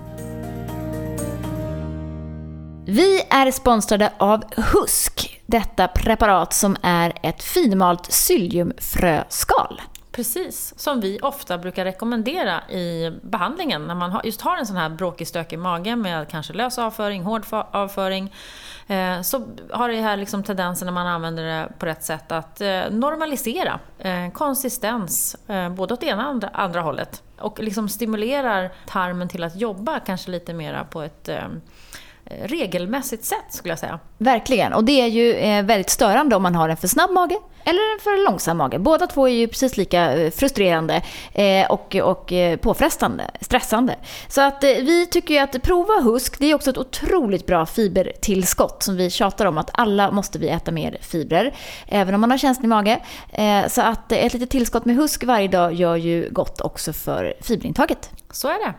Vi 2.87 3.23
är 3.31 3.51
sponsrade 3.51 4.13
av 4.19 4.45
Husk. 4.57 5.41
Detta 5.47 5.89
preparat 5.89 6.55
som 6.55 6.77
är 6.83 7.13
ett 7.23 7.43
finmalt 7.43 8.03
psylliumfröskal. 8.03 9.81
Precis, 10.21 10.75
som 10.77 11.01
vi 11.01 11.19
ofta 11.23 11.59
brukar 11.59 11.85
rekommendera 11.85 12.71
i 12.71 13.13
behandlingen 13.23 13.87
när 13.87 13.95
man 13.95 14.21
just 14.25 14.41
har 14.41 14.57
en 14.57 14.67
sån 14.67 14.77
här 14.77 14.89
bråkig 14.89 15.29
stökig 15.29 15.59
mage 15.59 15.97
med 15.97 16.29
kanske 16.29 16.53
lös 16.53 16.79
avföring, 16.79 17.23
hård 17.23 17.45
avföring. 17.51 18.35
Eh, 18.87 19.21
så 19.21 19.47
har 19.71 19.89
det 19.89 20.01
här 20.01 20.17
liksom 20.17 20.43
tendensen 20.43 20.87
när 20.87 20.93
man 20.93 21.07
använder 21.07 21.45
det 21.45 21.73
på 21.79 21.87
rätt 21.87 22.05
sätt 22.05 22.33
att 22.33 22.61
eh, 22.61 22.81
normalisera 22.91 23.81
eh, 23.99 24.31
konsistens, 24.33 25.37
både 25.77 25.95
åt 25.95 26.03
ena 26.03 26.23
och 26.23 26.31
andra, 26.31 26.49
andra 26.49 26.81
hållet. 26.81 27.23
Och 27.39 27.59
liksom 27.59 27.89
stimulerar 27.89 28.73
tarmen 28.87 29.29
till 29.29 29.45
att 29.45 29.57
jobba 29.57 30.01
kanske 30.01 30.31
lite 30.31 30.55
mera 30.55 30.85
på 30.85 31.03
ett 31.03 31.29
regelmässigt 32.45 33.25
sätt 33.25 33.47
skulle 33.51 33.73
jag 33.73 33.79
säga. 33.79 33.99
Verkligen. 34.19 34.73
Och 34.73 34.85
det 34.85 35.01
är 35.01 35.07
ju 35.07 35.33
väldigt 35.63 35.91
störande 35.91 36.37
om 36.37 36.43
man 36.43 36.55
har 36.55 36.69
en 36.69 36.77
för 36.77 36.89
snabb 36.89 37.11
mage 37.11 37.39
eller 37.65 37.95
en 37.95 38.01
för 38.01 38.25
långsam 38.25 38.57
mage. 38.57 38.79
Båda 38.79 39.07
två 39.07 39.29
är 39.29 39.33
ju 39.33 39.49
precis 39.49 39.77
lika 39.77 40.13
eh, 40.13 40.31
frustrerande 40.31 41.03
eh, 41.33 41.71
och, 41.71 41.97
och 41.97 42.33
eh, 42.33 42.57
påfrestande, 42.57 43.31
stressande. 43.41 43.97
Så 44.29 44.41
att 44.41 44.65
vi 44.65 45.07
tycker 45.07 45.35
ju 45.35 45.41
att 45.41 45.63
prova 45.63 46.01
Husk, 46.01 46.39
det 46.39 46.47
är 46.47 46.55
också 46.55 46.71
ett 46.71 46.79
otroligt 46.79 47.47
bra 47.47 47.67
fibertillskott 47.67 48.83
som 48.83 48.97
vi 48.97 49.11
tjatar 49.11 49.47
om 49.47 49.59
att 49.59 49.71
alla 49.73 50.11
måste 50.11 50.39
vi 50.39 50.49
äta 50.49 50.71
mer 50.71 50.99
fibrer, 51.01 51.55
även 51.87 52.15
om 52.15 52.21
man 52.21 52.31
har 52.31 52.39
känslig 52.39 52.69
mage. 52.69 53.01
Så 53.69 53.83
att 53.83 54.13
ett 54.13 54.33
litet 54.33 54.51
tillskott 54.51 54.85
med 54.85 54.97
Husk 54.97 55.25
varje 55.25 55.49
dag 55.49 55.75
gör 55.75 55.97
ju 55.97 56.29
gott 56.31 56.61
också 56.61 56.93
för 56.93 57.35
fiberintaget. 57.41 58.11
Så 58.31 58.49
är 58.49 58.67
det. 58.67 58.75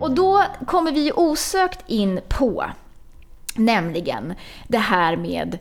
Och 0.00 0.10
då 0.10 0.42
kommer 0.66 0.92
vi 0.92 1.12
osökt 1.12 1.84
in 1.86 2.20
på, 2.28 2.64
nämligen 3.54 4.34
det 4.68 4.78
här 4.78 5.16
med 5.16 5.58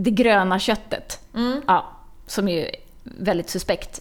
det 0.00 0.10
gröna 0.10 0.58
köttet. 0.58 1.20
Ja, 1.66 1.86
som 2.26 2.48
är 2.48 2.70
väldigt 3.04 3.50
suspekt, 3.50 4.00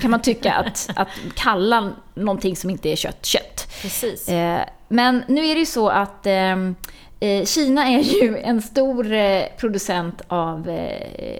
kan 0.00 0.10
man 0.10 0.22
tycka, 0.22 0.52
att, 0.52 0.88
att 0.96 1.08
kalla 1.34 1.92
någonting 2.14 2.56
som 2.56 2.70
inte 2.70 2.88
är 2.88 2.96
kött, 2.96 3.26
kött. 3.26 3.68
Precis. 3.82 4.28
Eh, 4.28 4.60
Men 4.88 5.24
nu 5.28 5.46
är 5.46 5.54
det 5.54 5.60
ju 5.60 5.66
så 5.66 5.88
att 5.88 6.26
ehm, 6.26 6.74
eh, 7.20 7.44
Kina 7.44 7.88
är 7.88 8.00
ju 8.22 8.38
en 8.38 8.62
stor 8.62 9.12
eh, 9.12 9.42
producent 9.58 10.22
av, 10.28 10.78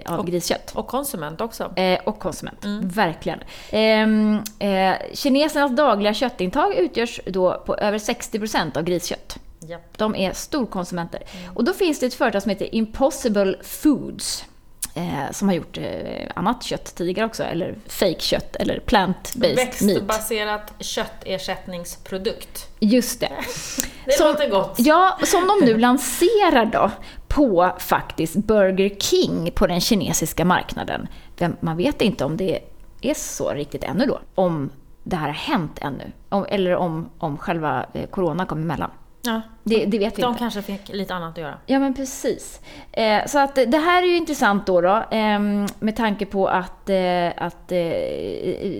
av 0.05 0.19
Och- 0.19 0.27
griskött. 0.27 0.71
Och 0.75 0.87
konsument 0.87 1.41
också. 1.41 1.73
Och 2.03 2.19
konsument, 2.19 2.59
verkligen. 2.81 3.39
Ehm, 3.71 4.39
eh, 4.59 4.93
kinesernas 5.13 5.71
dagliga 5.75 6.13
köttintag 6.13 6.75
utgörs 6.75 7.19
då 7.25 7.63
på 7.65 7.75
över 7.75 7.97
60% 7.97 8.77
av 8.77 8.83
griskött. 8.83 9.37
Ja. 9.67 9.77
De 9.97 10.15
är 10.15 10.33
storkonsumenter. 10.33 11.23
Och 11.53 11.63
då 11.63 11.73
finns 11.73 11.99
det 11.99 12.05
ett 12.05 12.13
företag 12.13 12.41
som 12.41 12.49
heter 12.49 12.75
Impossible 12.75 13.55
Foods. 13.63 14.45
Eh, 14.95 15.31
som 15.31 15.47
har 15.47 15.55
gjort 15.55 15.77
eh, 15.77 16.27
annat 16.35 16.63
kött 16.63 16.95
tidigare 16.95 17.25
också, 17.27 17.43
eller 17.43 17.75
fake 17.87 18.19
kött 18.19 18.55
eller 18.55 18.79
plant-based 18.79 19.39
meat. 19.39 19.57
Växtbaserat 19.57 20.73
köttersättningsprodukt. 20.79 22.67
Just 22.79 23.19
det. 23.19 23.31
Det 24.05 24.11
Som- 24.11 24.27
låter 24.27 24.49
gott. 24.49 24.75
Ja, 24.77 25.19
som 25.23 25.47
de 25.47 25.65
nu 25.65 25.77
lanserar 25.77 26.65
då 26.65 26.91
på 27.27 27.71
faktiskt 27.79 28.35
Burger 28.35 28.89
King 28.99 29.51
på 29.55 29.67
den 29.67 29.81
kinesiska 29.81 30.45
marknaden. 30.45 31.07
Man 31.59 31.77
vet 31.77 32.01
inte 32.01 32.25
om 32.25 32.37
det 32.37 32.59
är 33.01 33.13
så 33.13 33.49
riktigt 33.53 33.83
ännu 33.83 34.05
då. 34.05 34.19
Om 34.35 34.69
det 35.03 35.15
här 35.15 35.27
har 35.27 35.33
hänt 35.33 35.79
ännu. 35.81 36.11
Om, 36.29 36.45
eller 36.49 36.75
om, 36.75 37.09
om 37.17 37.37
själva 37.37 37.85
eh, 37.93 38.05
corona 38.09 38.45
kom 38.45 38.61
emellan. 38.61 38.91
Ja. 39.25 39.41
Det, 39.63 39.85
det 39.85 39.99
vet 39.99 40.17
vi 40.17 40.21
De 40.21 40.27
inte. 40.27 40.39
kanske 40.39 40.61
fick 40.61 40.89
lite 40.89 41.13
annat 41.13 41.31
att 41.31 41.37
göra. 41.37 41.57
Ja, 41.65 41.79
men 41.79 41.93
precis. 41.93 42.61
Eh, 42.91 43.25
så 43.25 43.39
att 43.39 43.55
det 43.55 43.77
här 43.77 44.03
är 44.03 44.07
ju 44.07 44.17
intressant 44.17 44.65
då, 44.65 44.81
då 44.81 45.03
ehm, 45.11 45.65
med 45.79 45.95
tanke 45.95 46.25
på 46.25 46.47
att, 46.47 46.89
eh, 46.89 47.27
att 47.37 47.71
eh, 47.71 47.77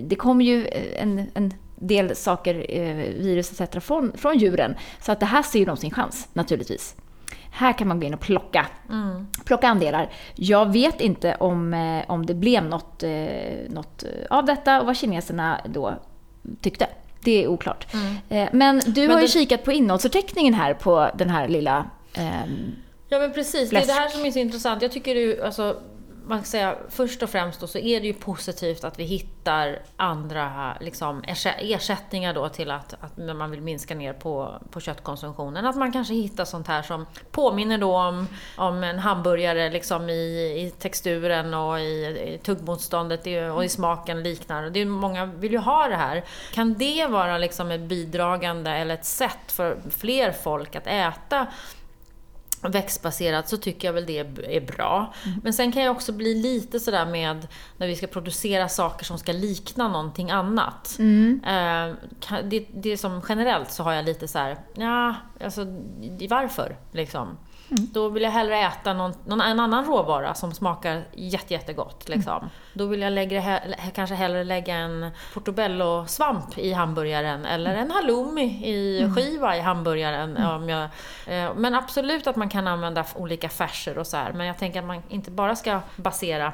det 0.02 0.16
kommer 0.18 0.46
ju 0.46 0.68
en, 0.98 1.32
en 1.34 1.54
del 1.76 2.16
saker, 2.16 2.66
eh, 2.70 2.96
virus 3.24 3.62
etc. 3.62 3.86
Från, 3.86 4.12
från 4.18 4.38
djuren. 4.38 4.76
Så 5.00 5.12
att 5.12 5.20
det 5.20 5.26
här 5.26 5.44
ser 5.44 5.60
ju 5.60 5.66
de 5.66 5.78
sin 5.78 5.92
chans, 5.92 6.30
naturligtvis. 6.34 6.96
Här 7.52 7.74
kan 7.74 7.88
man 7.88 8.00
gå 8.00 8.06
in 8.06 8.14
och 8.14 8.20
plocka, 8.20 8.66
plocka 9.46 9.68
andelar. 9.68 10.10
Jag 10.36 10.74
vet 10.74 11.02
inte 11.02 11.36
om, 11.36 11.74
eh, 11.74 12.04
om 12.08 12.26
det 12.26 12.34
blev 12.34 12.66
något, 12.66 13.04
eh, 13.04 13.70
något 13.70 14.04
av 14.30 14.46
detta 14.46 14.80
och 14.80 14.86
vad 14.86 14.98
kineserna 14.98 15.62
då 15.66 15.94
tyckte. 16.62 16.88
Det 17.24 17.44
är 17.44 17.48
oklart. 17.48 17.88
Eh, 18.30 18.48
Men 18.52 18.82
du 18.86 19.02
Men 19.02 19.12
har 19.12 19.20
ju 19.20 19.26
det- 19.26 19.32
kikat 19.32 19.64
på 19.64 19.72
innehållsförteckningen 19.72 20.54
här 20.54 20.74
på 20.74 21.10
den 21.18 21.30
här 21.30 21.48
lilla 21.48 21.86
ehm, 22.14 22.76
Ja 23.10 23.20
men 23.20 23.34
precis, 23.34 23.70
det 23.70 23.76
är 23.76 23.80
Fläsk. 23.82 23.88
det 23.88 23.94
här 23.94 24.10
som 24.10 24.26
är 24.26 24.32
så 24.32 24.40
intressant. 24.40 24.82
Jag 24.82 24.92
tycker 24.92 25.16
ju, 25.16 25.44
alltså, 25.44 25.78
man 26.26 26.38
kan 26.38 26.46
säga, 26.46 26.76
först 26.90 27.24
och 27.24 27.30
främst 27.30 27.60
då, 27.60 27.68
så 27.68 27.78
är 27.78 28.02
det 28.02 28.08
ju 28.08 28.14
positivt 28.14 28.84
att 28.84 29.00
vi 29.00 29.04
hittar 29.04 29.80
andra 29.98 30.78
liksom, 30.82 31.24
ersättningar 31.60 32.34
då 32.34 32.50
till 32.50 32.72
att, 32.72 32.94
att 32.94 33.18
när 33.18 33.34
man 33.34 33.52
vill 33.52 33.62
minska 33.62 33.96
ner 33.96 34.14
på, 34.14 34.62
på 34.72 34.80
köttkonsumtionen. 34.80 35.66
Att 35.66 35.76
man 35.76 35.92
kanske 35.92 36.14
hittar 36.14 36.46
sånt 36.46 36.68
här 36.68 36.82
som 36.82 37.06
påminner 37.32 37.78
då 37.78 37.98
om, 37.98 38.28
om 38.58 38.84
en 38.84 39.00
hamburgare 39.00 39.70
liksom 39.70 40.10
i, 40.10 40.14
i 40.66 40.74
texturen 40.80 41.54
och 41.54 41.80
i, 41.80 41.84
i 41.84 42.40
tuggmotståndet 42.44 43.54
och 43.56 43.66
i 43.66 43.70
smaken 43.70 44.24
liknar. 44.24 44.70
Det 44.70 44.80
är, 44.80 44.86
många 44.86 45.26
vill 45.26 45.52
ju 45.52 45.58
ha 45.58 45.88
det 45.88 45.96
här. 45.96 46.24
Kan 46.54 46.74
det 46.74 47.08
vara 47.08 47.38
liksom 47.38 47.72
ett 47.72 47.82
bidragande 47.82 48.72
eller 48.72 48.94
ett 48.94 49.06
sätt 49.06 49.52
för 49.52 49.78
fler 49.90 50.32
folk 50.32 50.76
att 50.76 50.88
äta 50.88 51.48
växtbaserat 52.72 53.50
så 53.50 53.58
tycker 53.58 53.88
jag 53.88 53.94
väl 53.94 54.06
det 54.06 54.18
är 54.56 54.62
bra. 54.66 55.14
Men 55.44 55.54
sen 55.54 55.72
kan 55.72 55.84
jag 55.84 55.92
också 55.92 56.12
bli 56.14 56.34
lite 56.42 56.80
sådär 56.80 57.06
med 57.06 57.48
när 57.78 57.88
vi 57.88 57.96
ska 57.96 58.08
producera 58.08 58.70
saker 58.70 59.06
som 59.06 59.18
ska 59.20 59.32
likna 59.32 59.88
någonting 59.88 60.32
annat. 60.32 60.96
Eh, 61.44 61.96
kan- 62.20 62.50
det, 62.50 62.66
det 62.74 62.92
är 62.92 62.98
som 62.98 63.22
generellt 63.30 63.72
så 63.72 63.84
har 63.84 63.94
jag 63.94 64.06
lite 64.06 64.28
så 64.28 64.40
här, 64.40 64.58
ja, 64.74 65.16
alltså 65.44 65.66
varför 66.30 66.78
liksom? 66.92 67.38
Då 67.76 68.10
vill 68.10 68.24
jag 68.24 68.32
hellre 68.32 68.60
äta 68.60 68.94
någon, 68.94 69.14
någon, 69.26 69.42
en 69.42 69.60
annan 69.60 69.86
råvara 69.86 70.34
som 70.34 70.52
smakar 70.54 71.04
jätte, 71.14 71.54
jättegott. 71.54 72.10
Liksom. 72.10 72.38
Mm. 72.38 72.50
Då 72.74 72.86
vill 72.86 73.02
jag 73.02 73.14
lägga, 73.14 73.42
he- 73.42 73.92
kanske 73.96 74.16
hellre 74.16 74.44
lägga 74.44 74.76
en 74.76 75.10
portobello-svamp 75.34 76.58
i 76.58 76.74
hamburgaren 76.74 77.46
eller 77.46 77.76
en 77.76 77.92
halloumi 77.92 78.44
i 78.66 79.00
Mm. 79.02 79.16
skiva 79.16 79.58
i 79.58 79.60
hamburgaren. 79.60 80.38
Om 80.46 80.70
jag, 80.70 80.84
eh, 81.28 81.52
men 81.56 81.76
absolut 81.76 82.28
att 82.28 82.36
man 82.36 82.50
kan 82.50 82.68
använda 82.68 83.06
olika 83.16 83.50
färser 83.50 83.98
och 83.98 84.08
så 84.08 84.18
här. 84.18 84.34
Men 84.34 84.48
jag 84.48 84.58
tänker 84.58 84.80
att 84.80 84.86
man 84.86 85.04
inte 85.10 85.32
bara 85.32 85.56
ska 85.56 85.80
basera 85.96 86.54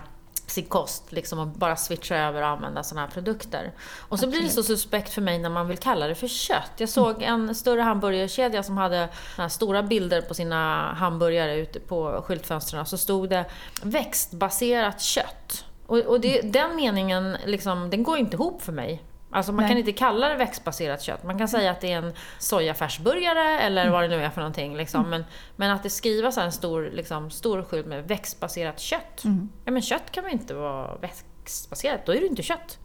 sin 0.52 0.66
kost 0.66 1.12
liksom 1.12 1.40
och 1.40 1.48
bara 1.48 1.76
switcha 1.76 2.16
över 2.16 2.42
och 2.42 2.48
använda 2.48 2.84
sådana 2.84 3.08
här 3.08 3.14
produkter. 3.14 3.72
Och 3.98 4.20
så 4.20 4.28
blir 4.28 4.42
det 4.42 4.50
så 4.50 4.64
suspekt 4.64 5.14
för 5.14 5.22
mig 5.22 5.40
när 5.40 5.50
man 5.50 5.68
vill 5.68 5.78
kalla 5.78 6.08
det 6.08 6.16
för 6.16 6.28
kött. 6.28 6.72
Jag 6.78 6.90
såg 6.90 7.22
en 7.22 7.56
större 7.56 7.82
hamburgerkedja 7.82 8.64
som 8.64 8.78
hade 8.78 9.10
stora 9.50 9.84
bilder 9.84 10.22
på 10.22 10.34
sina 10.34 10.94
hamburgare 10.94 11.58
ute 11.58 11.80
på 11.80 12.24
skyltfönstren. 12.26 12.86
Så 12.86 12.98
stod 12.98 13.30
det 13.30 13.46
växtbaserat 13.84 15.02
kött. 15.02 15.66
Och, 15.86 15.98
och 15.98 16.20
det, 16.20 16.42
den 16.42 16.76
meningen 16.76 17.38
liksom, 17.46 17.90
den 17.90 18.04
går 18.04 18.18
inte 18.18 18.36
ihop 18.36 18.62
för 18.62 18.72
mig. 18.72 19.04
Alltså 19.32 19.52
man 19.52 19.64
Nej. 19.64 19.70
kan 19.72 19.78
inte 19.78 19.92
kalla 19.92 20.30
det 20.30 20.36
växtbaserat 20.36 21.02
kött. 21.02 21.24
Man 21.24 21.38
kan 21.38 21.48
säga 21.48 21.72
att 21.72 21.82
det 21.82 21.92
är 21.92 21.98
en 21.98 22.14
sojafärsburgare 22.40 23.60
eller 23.60 23.90
vad 23.90 24.04
det 24.04 24.08
nu 24.08 24.24
är 24.24 24.30
för 24.30 24.42
någonting. 24.42 24.78
Liksom. 24.78 25.10
Men, 25.10 25.26
men 25.56 25.72
att 25.72 25.84
det 25.84 25.90
skrivs 25.90 26.38
en 26.38 26.52
stor, 26.52 26.90
liksom, 26.94 27.32
stor 27.32 27.64
skylt 27.64 27.88
med 27.88 28.08
växtbaserat 28.08 28.80
kött. 28.80 29.22
Ja 29.66 29.72
men 29.72 29.82
kött 29.82 30.12
kan 30.12 30.24
väl 30.24 30.34
inte 30.34 30.54
vara 30.54 30.96
växtbaserat? 30.96 32.06
Då 32.06 32.12
är 32.12 32.20
det 32.20 32.28
inte 32.28 32.44
kött. 32.44 32.80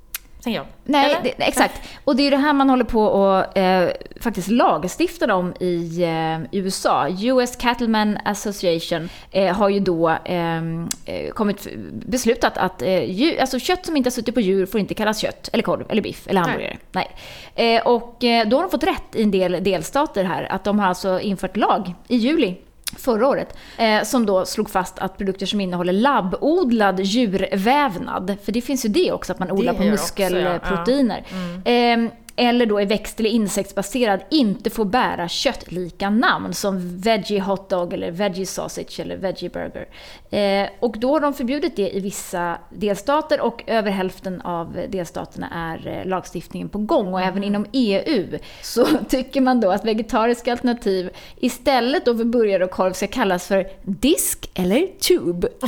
Tänker 0.44 0.58
jag. 0.58 0.66
Nej, 0.84 1.20
det, 1.22 1.44
exakt. 1.44 1.80
Och 2.04 2.16
det 2.16 2.22
är 2.22 2.24
ju 2.24 2.30
det 2.30 2.36
här 2.36 2.52
man 2.52 2.70
håller 2.70 2.84
på 2.84 3.04
och 3.04 3.58
eh, 3.58 3.92
faktiskt 4.20 4.48
lagstiftar 4.48 5.30
om 5.30 5.54
i 5.60 6.02
eh, 6.02 6.58
USA. 6.60 7.08
US 7.08 7.56
Cattlemen 7.56 8.18
Association 8.24 9.08
eh, 9.30 9.56
har 9.56 9.68
ju 9.68 9.80
då 9.80 10.16
ehm, 10.24 10.88
eh, 11.04 11.30
kommit, 11.30 11.66
beslutat 11.92 12.58
att 12.58 12.82
eh, 12.82 13.10
djur, 13.10 13.40
alltså 13.40 13.58
kött 13.58 13.86
som 13.86 13.96
inte 13.96 14.06
har 14.06 14.12
suttit 14.12 14.34
på 14.34 14.40
djur 14.40 14.66
får 14.66 14.80
inte 14.80 14.94
kallas 14.94 15.18
kött, 15.18 15.48
eller 15.52 15.62
korv, 15.62 15.86
eller 15.88 16.02
biff, 16.02 16.26
eller 16.26 16.40
hamburgare. 16.40 16.76
Nej. 16.92 17.10
Eh, 17.54 17.86
och 17.86 18.24
eh, 18.24 18.48
då 18.48 18.56
har 18.56 18.62
de 18.62 18.70
fått 18.70 18.84
rätt 18.84 19.14
i 19.14 19.22
en 19.22 19.30
del 19.30 19.64
delstater 19.64 20.24
här, 20.24 20.52
att 20.52 20.64
de 20.64 20.78
har 20.78 20.88
alltså 20.88 21.20
infört 21.20 21.56
lag 21.56 21.94
i 22.08 22.16
juli 22.16 22.56
förra 22.96 23.28
året, 23.28 23.56
eh, 23.78 24.02
som 24.02 24.26
då 24.26 24.44
slog 24.44 24.70
fast 24.70 24.98
att 24.98 25.18
produkter 25.18 25.46
som 25.46 25.60
innehåller 25.60 25.92
labbodlad 25.92 27.00
djurvävnad, 27.00 28.36
för 28.44 28.52
det 28.52 28.60
finns 28.60 28.84
ju 28.84 28.88
det 28.88 29.12
också, 29.12 29.32
att 29.32 29.38
man 29.38 29.50
odlar 29.50 29.72
på 29.72 29.78
också, 29.78 29.84
ja. 29.84 29.90
muskelproteiner, 29.90 31.24
eh, 31.64 32.10
eller 32.36 32.66
då 32.66 32.78
är 32.80 32.86
växt 32.86 33.20
eller 33.20 33.30
insektsbaserad, 33.30 34.20
inte 34.30 34.70
får 34.70 34.84
bära 34.84 35.28
köttlika 35.28 36.10
namn 36.10 36.54
som 36.54 36.98
veggie 36.98 37.40
hotdog 37.40 37.92
eller 37.92 38.10
veggie 38.10 38.46
sausage 38.46 39.00
eller 39.00 39.16
veggie 39.16 39.50
burger. 39.50 39.88
Eh, 40.30 40.68
och 40.80 40.98
då 40.98 41.12
har 41.12 41.20
de 41.20 41.34
förbjudit 41.34 41.76
det 41.76 41.96
i 41.96 42.00
vissa 42.00 42.58
delstater 42.70 43.40
och 43.40 43.62
över 43.66 43.90
hälften 43.90 44.40
av 44.40 44.80
delstaterna 44.88 45.48
är 45.50 45.88
eh, 45.88 46.06
lagstiftningen 46.06 46.68
på 46.68 46.78
gång. 46.78 47.14
Och 47.14 47.20
även 47.20 47.44
inom 47.44 47.66
EU 47.72 48.38
så 48.62 48.86
tycker 49.08 49.40
man 49.40 49.60
då 49.60 49.70
att 49.70 49.84
vegetariska 49.84 50.52
alternativ 50.52 51.10
istället 51.36 52.04
då 52.04 52.16
för 52.16 52.24
burgare 52.24 52.64
och 52.64 52.70
korv 52.70 52.92
ska 52.92 53.06
kallas 53.06 53.46
för 53.46 53.68
disk 53.82 54.50
eller 54.54 54.86
tube. 54.86 55.48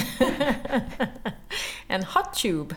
En 1.88 2.04
hot 2.04 2.34
tube. 2.34 2.74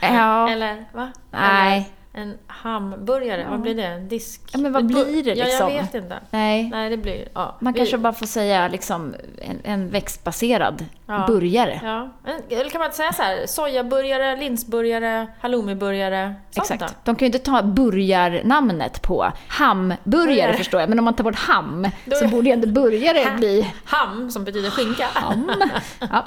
Ja, 0.00 0.50
Eller 0.50 0.84
va? 0.92 1.12
nej. 1.30 1.76
Eller 1.76 2.01
en 2.14 2.38
hamburgare, 2.46 3.46
vad 3.50 3.60
blir 3.60 3.74
det? 3.74 3.98
Disk? 3.98 4.40
Ja, 4.52 4.58
men 4.58 4.72
vad 4.72 4.86
blir 4.86 5.22
det 5.24 5.34
Ja, 5.34 5.44
liksom? 5.44 5.72
jag 5.72 5.82
vet 5.82 5.94
inte. 5.94 6.18
Nej. 6.30 6.70
Nej, 6.70 6.90
det 6.90 6.96
blir... 6.96 7.28
Ja. 7.34 7.56
Man 7.60 7.74
kanske 7.74 7.98
bara 7.98 8.12
får 8.12 8.26
säga 8.26 8.68
liksom 8.68 9.14
en, 9.42 9.60
en 9.64 9.88
växtbaserad 9.90 10.84
Ja. 11.06 11.24
burgare. 11.26 11.80
Ja. 11.84 12.10
Eller 12.50 12.70
kan 12.70 12.78
man 12.78 12.86
inte 12.86 12.96
säga 12.96 13.12
så 13.12 13.22
här? 13.22 13.46
Sojaburgare, 13.46 14.36
linsburgare, 14.36 15.26
halloumiburgare. 15.40 16.34
sånt 16.50 16.70
Exakt. 16.70 16.80
då? 16.80 17.00
De 17.04 17.16
kan 17.16 17.26
ju 17.26 17.26
inte 17.26 17.38
ta 17.38 17.62
burgarnamnet 17.62 19.02
på 19.02 19.32
hamburgare 19.48 19.98
Burgare. 20.04 20.54
förstår 20.56 20.80
jag, 20.80 20.88
men 20.88 20.98
om 20.98 21.04
man 21.04 21.14
tar 21.14 21.24
bort 21.24 21.38
ham 21.38 21.86
Då 22.04 22.16
så 22.16 22.28
borde 22.28 22.46
ju 22.48 22.52
ändå 22.52 22.66
burgare 22.68 23.24
Ha- 23.30 23.36
bli 23.36 23.72
Ham, 23.84 24.30
som 24.30 24.44
betyder 24.44 24.70
skinka. 24.70 25.06
ham. 25.14 25.52
Ja. 26.00 26.24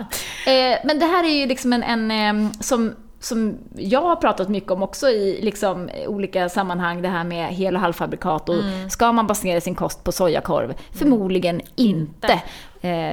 Eh, 0.51 0.77
men 0.83 0.99
det 0.99 1.05
här 1.05 1.23
är 1.23 1.29
ju 1.39 1.45
liksom 1.47 1.73
en, 1.73 1.83
en 1.83 2.11
eh, 2.45 2.51
som 2.59 2.95
som 3.25 3.57
jag 3.75 4.01
har 4.01 4.15
pratat 4.15 4.49
mycket 4.49 4.71
om 4.71 4.83
också 4.83 5.07
i 5.09 5.41
liksom 5.41 5.89
olika 6.07 6.49
sammanhang, 6.49 7.01
det 7.01 7.07
här 7.09 7.23
med 7.23 7.47
hel 7.47 7.75
och 7.75 7.81
halvfabrikat. 7.81 8.49
Och 8.49 8.55
Mm. 8.55 8.89
Ska 8.89 9.11
man 9.11 9.27
basera 9.27 9.61
sin 9.61 9.75
kost 9.75 10.03
på 10.03 10.11
sojakorv? 10.11 10.73
Förmodligen 10.91 11.61
inte. 11.75 12.27
Eh, 12.27 12.39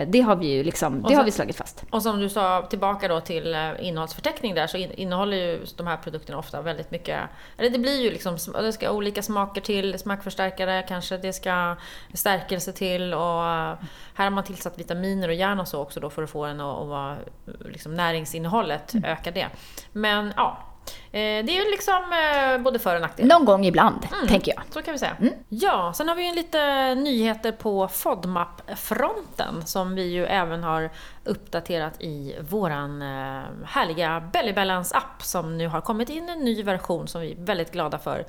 det 0.06 0.20
har 0.20 0.37
vi 0.37 0.46
ju 0.46 0.62
liksom, 0.64 1.02
det 1.02 1.08
så- 1.08 1.14
har 1.14 1.24
vi 1.24 1.30
slagit 1.30 1.56
fast. 1.56 1.85
Och 1.90 2.02
som 2.02 2.20
du 2.20 2.28
sa, 2.28 2.66
tillbaka 2.70 3.08
då 3.08 3.20
till 3.20 3.54
eh, 3.54 3.70
innehållsförteckning 3.80 4.54
där, 4.54 4.66
så 4.66 4.76
in, 4.76 4.92
innehåller 4.92 5.37
ju 5.37 5.64
de 5.76 5.87
här 5.87 5.96
produkterna 5.96 6.38
ofta 6.38 6.62
väldigt 6.62 6.90
mycket... 6.90 7.20
Eller 7.58 7.70
det 7.70 7.78
blir 7.78 8.00
ju 8.02 8.11
liksom, 8.11 8.37
det 8.52 8.72
ska 8.72 8.90
olika 8.90 9.22
smaker 9.22 9.61
till, 9.61 9.98
smakförstärkare 9.98 10.85
kanske, 10.88 11.16
det 11.16 11.32
ska 11.32 11.76
stärkelse 12.14 12.72
till 12.72 13.14
och 13.14 13.20
eh, 13.44 13.74
här 14.14 14.24
har 14.24 14.30
man 14.30 14.44
tillsatt 14.44 14.78
vitaminer 14.78 15.28
och 15.28 15.35
järn 15.35 15.61
och 15.61 15.68
så 15.68 15.80
också 15.80 16.00
då 16.00 16.11
för 16.11 16.22
att 16.22 16.30
få 16.30 16.46
den 16.46 16.61
att, 16.61 16.87
vara, 16.88 17.16
liksom 17.64 17.94
näringsinnehållet, 17.94 18.92
öka 19.04 19.30
det. 19.30 19.46
Men 19.92 20.32
ja, 20.37 20.58
eh, 20.58 20.71
det 21.10 21.18
är 21.58 21.64
ju 21.64 21.70
liksom 21.70 22.02
eh, 22.12 22.58
både 22.62 22.78
för 22.78 22.94
och 22.94 23.00
nackdelar. 23.00 23.28
Någon 23.38 23.44
gång 23.44 23.64
ibland, 23.66 24.06
Mm. 24.12 24.28
tänker 24.28 24.52
jag. 24.56 24.62
Så 24.70 24.82
kan 24.82 24.92
vi 24.92 24.98
säga. 24.98 25.16
Ja, 25.48 25.92
sen 25.96 26.08
har 26.08 26.14
vi 26.14 26.26
ju 26.28 26.34
lite 26.34 26.94
nyheter 26.94 27.52
på 27.52 27.88
FODMAP-fronten 27.88 29.66
som 29.66 29.94
vi 29.94 30.02
ju 30.04 30.26
även 30.26 30.62
har 30.62 30.90
uppdaterat 31.24 32.00
i 32.02 32.36
våran 32.40 33.02
eh, 33.02 33.42
härliga 33.66 34.20
Belly 34.32 34.52
Balance-app 34.52 35.22
som 35.22 35.58
nu 35.58 35.68
har 35.68 35.80
kommit 35.80 36.10
in 36.10 36.28
en 36.28 36.38
ny 36.38 36.62
version 36.62 37.08
som 37.08 37.20
vi 37.20 37.32
är 37.32 37.36
väldigt 37.36 37.72
glada 37.72 37.98
för. 37.98 38.26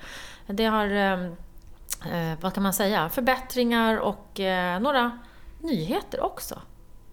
Det 0.47 0.65
har, 0.65 0.85
eh, 0.87 1.13
eh, 2.13 2.39
vad 2.41 2.53
kan 2.53 2.63
man 2.63 2.73
säga, 2.73 3.09
förbättringar 3.09 3.97
och 3.97 4.39
eh, 4.39 4.79
några 4.79 5.19
nyheter 5.59 6.23
också. 6.23 6.59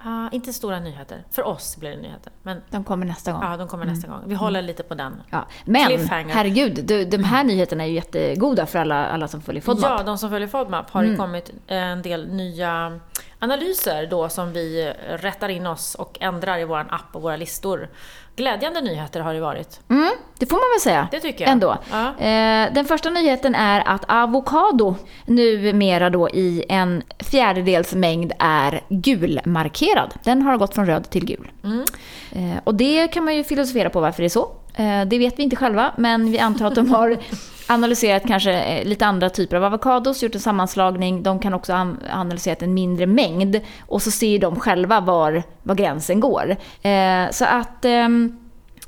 Ah, 0.05 0.29
inte 0.33 0.53
stora 0.53 0.81
nyheter. 0.81 1.25
För 1.31 1.47
oss 1.47 1.77
blir 1.77 1.91
det 1.91 1.97
nyheter. 1.97 2.33
Men 2.43 2.63
De 2.71 2.85
kommer 2.85 3.07
nästa 3.07 3.33
gång. 3.33 3.43
ja, 3.43 3.57
de 3.57 3.69
kommer 3.69 3.85
nästa 3.87 4.09
gång. 4.09 4.21
Vi 4.27 4.35
håller 4.35 4.63
lite 4.63 4.83
på 4.83 4.95
den. 4.95 5.23
Ja. 5.31 5.47
Men 5.65 5.83
herregud, 6.09 6.85
du, 6.85 7.05
de 7.05 7.25
här 7.25 7.45
nyheterna 7.45 7.85
är 7.85 7.89
ju 7.89 7.95
jättegoda 7.95 8.67
för 8.67 8.79
alla, 8.79 9.07
alla 9.07 9.29
som 9.29 9.41
följer 9.41 9.63
FODMAP. 9.63 9.91
Ja, 9.99 10.05
de 10.05 10.19
som 10.19 10.31
följer 10.31 10.49
FODMAP 10.49 10.91
har 10.91 11.01
Mm. 11.03 11.13
det 11.13 11.19
kommit 11.19 11.51
en 11.67 12.03
del 12.03 12.29
nya 12.29 13.01
analyser 13.41 14.07
då 14.07 14.29
som 14.29 14.53
vi 14.53 14.93
rättar 15.09 15.49
in 15.49 15.67
oss 15.67 15.95
och 15.95 16.19
ändrar 16.21 16.59
i 16.59 16.65
vår 16.65 16.87
app 16.91 17.09
och 17.13 17.23
våra 17.23 17.37
listor. 17.37 17.89
Glädjande 18.37 18.81
nyheter 18.81 19.21
har 19.21 19.35
det 19.35 19.41
varit. 19.41 19.81
Mm, 19.89 20.11
det 20.39 20.47
får 20.47 20.57
man 20.57 20.75
väl 20.75 20.81
säga. 20.81 21.09
Det 21.11 21.21
tycker 21.21 21.45
jag. 21.45 21.53
Ändå. 21.53 21.79
Ja. 21.91 22.07
Eh, 22.09 22.73
den 22.73 22.85
första 22.85 23.11
nyheten 23.11 23.55
är 23.55 23.83
att 23.87 24.05
avokado 24.09 24.95
numera 25.27 26.11
då 26.11 26.29
i 26.29 26.65
en 26.69 27.03
fjärdedels 27.19 27.95
mängd 27.95 28.33
är 28.39 28.81
gulmarkerad. 28.89 30.15
Den 30.25 30.43
har 30.43 30.57
gått 30.57 30.75
från 30.75 30.87
röd 30.87 31.11
till 31.11 31.25
gul. 31.25 31.51
Mm. 31.65 31.85
Eh, 32.33 32.61
och 32.65 32.75
det 32.75 33.09
kan 33.09 33.25
man 33.25 33.37
ju 33.37 33.45
filosofera 33.45 33.91
på 33.91 34.01
varför 34.01 34.23
det 34.23 34.27
är 34.27 34.29
så. 34.29 34.51
Eh, 34.75 35.05
det 35.05 35.19
vet 35.19 35.39
vi 35.39 35.43
inte 35.43 35.57
själva, 35.57 35.93
men 35.97 36.33
vi 36.33 36.39
antar 36.39 36.67
att 36.67 36.75
de 36.75 36.91
har 36.91 37.19
analyserat 37.71 38.27
kanske 38.27 38.53
eh, 38.53 38.85
lite 38.85 39.07
andra 39.07 39.31
typer 39.31 39.57
av 39.57 39.65
avokados, 39.65 40.23
gjort 40.23 40.35
en 40.35 40.41
sammanslagning. 40.41 41.23
De 41.23 41.39
kan 41.39 41.55
också 41.55 41.73
ha 41.73 41.87
analyserat 42.11 42.63
en 42.63 42.75
mindre 42.75 43.07
mängd 43.07 43.61
och 43.81 44.03
så 44.03 44.11
ser 44.11 44.39
de 44.39 44.61
själva 44.61 45.01
var, 45.01 45.43
var 45.63 45.75
gränsen 45.75 46.21
går. 46.21 46.57
Eh, 46.83 47.31
så 47.31 47.45
att 47.45 47.85
Eh, 47.85 48.09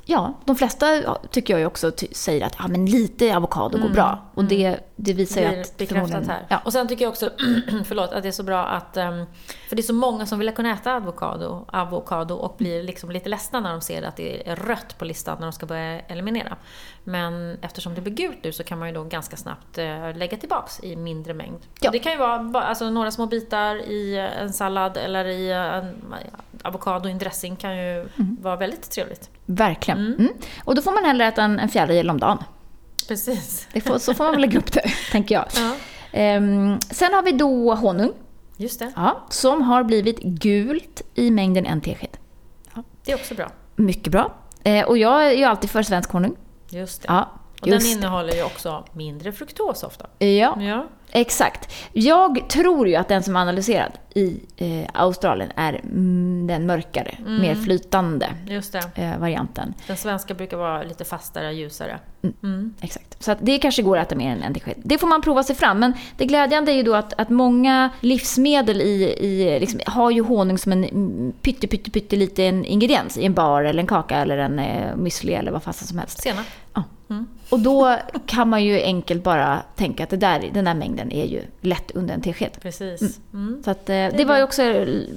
Ja, 0.05 0.33
de 0.45 0.55
flesta 0.55 1.17
tycker 1.31 1.53
jag 1.53 1.59
ju 1.59 1.65
också 1.65 1.91
säger 2.11 2.45
att 2.45 2.55
ja, 2.59 2.67
men 2.67 2.85
lite 2.85 3.37
avokado 3.37 3.77
går 3.77 3.89
bra. 3.89 4.19
Och 4.33 4.43
det, 4.43 4.79
det 4.95 5.13
visar 5.13 5.41
ju 5.41 5.47
Mm, 5.47 5.61
att 5.61 5.77
bekräftat 5.77 6.27
här. 6.27 6.45
Ja. 6.49 6.61
Och 6.65 6.73
sen 6.73 6.87
tycker 6.87 7.05
jag 7.05 7.09
också, 7.11 7.29
förlåt, 7.85 8.11
att 8.13 8.23
det 8.23 8.29
är 8.29 8.31
så 8.31 8.43
bra 8.43 8.65
att... 8.65 8.97
ehm, 8.97 9.25
För 9.69 9.75
det 9.75 9.79
är 9.79 9.83
så 9.83 9.93
många 9.93 10.25
som 10.25 10.39
vill 10.39 10.51
kunna 10.51 10.73
äta 10.73 10.93
avokado, 10.95 11.65
avokado 11.67 12.35
och 12.35 12.55
blir 12.57 12.83
liksom 12.83 13.11
lite 13.11 13.29
ledsna 13.29 13.59
när 13.59 13.71
de 13.71 13.81
ser 13.81 14.03
att 14.03 14.15
det 14.15 14.49
är 14.49 14.55
rött 14.55 14.97
på 14.97 15.05
listan 15.05 15.37
när 15.39 15.45
de 15.47 15.53
ska 15.53 15.65
börja 15.65 15.99
eliminera. 15.99 16.57
Men 17.03 17.57
eftersom 17.61 17.95
det 17.95 18.01
blir 18.01 18.13
gult 18.13 18.43
nu 18.43 18.51
så 18.51 18.63
kan 18.63 18.79
man 18.79 18.87
ju 18.87 18.93
då 18.93 19.03
ganska 19.03 19.37
snabbt 19.37 19.77
eh, 19.77 20.15
lägga 20.15 20.37
tillbaks 20.37 20.83
i 20.83 20.95
mindre 20.95 21.33
mängd. 21.33 21.59
Ja. 21.81 21.91
Det 21.91 21.99
kan 21.99 22.11
ju 22.11 22.17
vara 22.17 22.61
alltså, 22.63 22.89
några 22.89 23.11
små 23.11 23.25
bitar 23.25 23.75
i 23.75 24.17
en 24.41 24.53
sallad 24.53 24.97
eller 24.97 25.25
i 25.25 25.51
en 25.51 26.15
avokado 26.63 27.09
i 27.09 27.11
en 27.11 27.17
dressing 27.17 27.55
kan 27.55 27.77
ju 27.77 27.93
Mm. 27.93 28.37
vara 28.41 28.55
väldigt 28.55 28.91
trevligt. 28.91 29.29
Verkligen. 29.45 29.99
Mm. 29.99 30.27
Och 30.63 30.75
då 30.75 30.81
får 30.81 30.91
man 30.91 31.05
hellre 31.05 31.25
äta 31.27 31.43
en, 31.43 31.59
en 31.59 31.69
fjärdedel 31.69 32.09
om 32.09 32.19
dagen. 32.19 32.37
Precis. 33.07 33.67
Får, 33.85 33.97
så 33.97 34.13
får 34.13 34.23
man 34.23 34.31
väl 34.33 34.41
lägga 34.41 34.59
upp 34.59 34.71
det, 34.71 34.81
tänker 35.11 35.35
jag. 35.35 35.45
Ja, 35.55 35.75
Ehm, 36.15 36.79
sen 36.79 37.13
har 37.13 37.23
vi 37.23 37.31
då 37.31 37.75
honung, 37.75 38.11
just 38.57 38.79
det. 38.79 38.91
ja, 38.95 39.25
som 39.29 39.61
har 39.61 39.83
blivit 39.83 40.19
gult 40.23 41.01
i 41.15 41.31
mängden 41.31 41.65
en 41.65 41.81
tesked. 41.81 42.17
Det 43.05 43.11
är 43.11 43.15
också 43.15 43.35
bra. 43.35 43.51
Mycket 43.75 44.11
bra. 44.11 44.33
Eh, 44.63 44.85
och 44.85 44.97
jag 44.97 45.27
är 45.27 45.31
ju 45.31 45.43
alltid 45.43 45.69
för 45.69 45.83
svensk 45.83 46.11
honung. 46.11 46.35
Just 46.69 47.01
det. 47.01 47.07
Ja. 47.07 47.29
Och 47.63 47.69
Just 47.69 47.89
den 47.89 47.97
innehåller 47.97 48.33
ju 48.33 48.43
också 48.43 48.83
mindre 48.93 49.31
fruktos 49.31 49.83
ofta. 49.83 50.05
Ja, 50.19 50.57
Ja. 50.61 50.85
exakt. 51.11 51.73
Jag 51.93 52.49
tror 52.49 52.87
ju 52.87 52.95
att 52.95 53.07
den 53.07 53.23
som 53.23 53.35
är 53.35 53.39
analyserad 53.39 53.91
i 54.15 54.39
eh, 54.57 54.89
Australien 54.93 55.51
är 55.55 55.73
mm, 55.73 56.47
den 56.47 56.65
mörkare, 56.65 57.17
mer 57.25 57.55
flytande 57.55 58.29
eh, 58.95 59.17
varianten. 59.17 59.73
Den 59.87 59.97
svenska 59.97 60.33
brukar 60.33 60.57
vara 60.57 60.83
lite 60.83 61.05
fastare, 61.05 61.53
ljusare. 61.53 61.99
Mm. 62.43 62.73
Exakt. 62.81 63.23
Så 63.23 63.35
det 63.41 63.57
kanske 63.57 63.81
går 63.81 63.97
att 63.97 64.07
äta 64.07 64.15
mer 64.15 64.31
än 64.31 64.43
en 64.43 64.53
tesked. 64.53 64.75
Det 64.83 64.97
får 64.97 65.07
man 65.07 65.21
prova 65.21 65.43
sig 65.43 65.55
fram. 65.55 65.79
Men 65.79 65.93
det 66.17 66.25
glädjande 66.25 66.71
är 66.71 66.75
ju 66.75 66.83
då 66.83 66.95
att, 66.95 67.13
att 67.21 67.29
många 67.29 67.89
livsmedel 67.99 68.81
i, 68.81 69.03
i 69.19 69.59
liksom, 69.59 69.79
har 69.85 70.11
ju 70.11 70.21
honung 70.21 70.57
som 70.57 70.71
en 70.71 70.83
mm, 70.83 71.33
pytte, 71.41 71.67
pytte, 71.67 71.91
pytte 71.91 72.15
liten 72.15 72.65
ingrediens 72.65 73.17
i 73.17 73.25
en 73.25 73.33
bar 73.33 73.63
eller 73.63 73.79
en 73.79 73.87
kaka 73.87 74.17
eller 74.17 74.37
en 74.37 74.59
eh, 74.59 74.95
müsli 74.95 75.39
eller 75.39 75.51
vad 75.51 75.63
fasen 75.63 75.87
som 75.87 75.97
helst. 75.99 76.21
Senap. 76.21 76.45
Ja. 76.73 76.83
Mm. 77.13 77.27
Och 77.49 77.59
då 77.59 77.97
kan 78.25 78.49
man 78.49 78.63
ju 78.63 78.81
enkelt 78.81 79.23
bara 79.23 79.61
tänka 79.75 80.03
att 80.03 80.09
det 80.09 80.17
där, 80.17 80.49
den 80.53 80.65
där 80.65 80.73
mängden 80.73 81.11
är 81.11 81.25
ju 81.25 81.41
lätt 81.61 81.91
under 81.91 82.13
en 82.13 82.21
tesked. 82.21 82.57
Precis. 82.61 83.19
Mm. 83.33 83.61
Så 83.65 83.71
att, 83.71 83.89
eh, 83.89 83.95
det 83.95 84.25
var 84.25 84.37
ju 84.37 84.43
också 84.43 84.63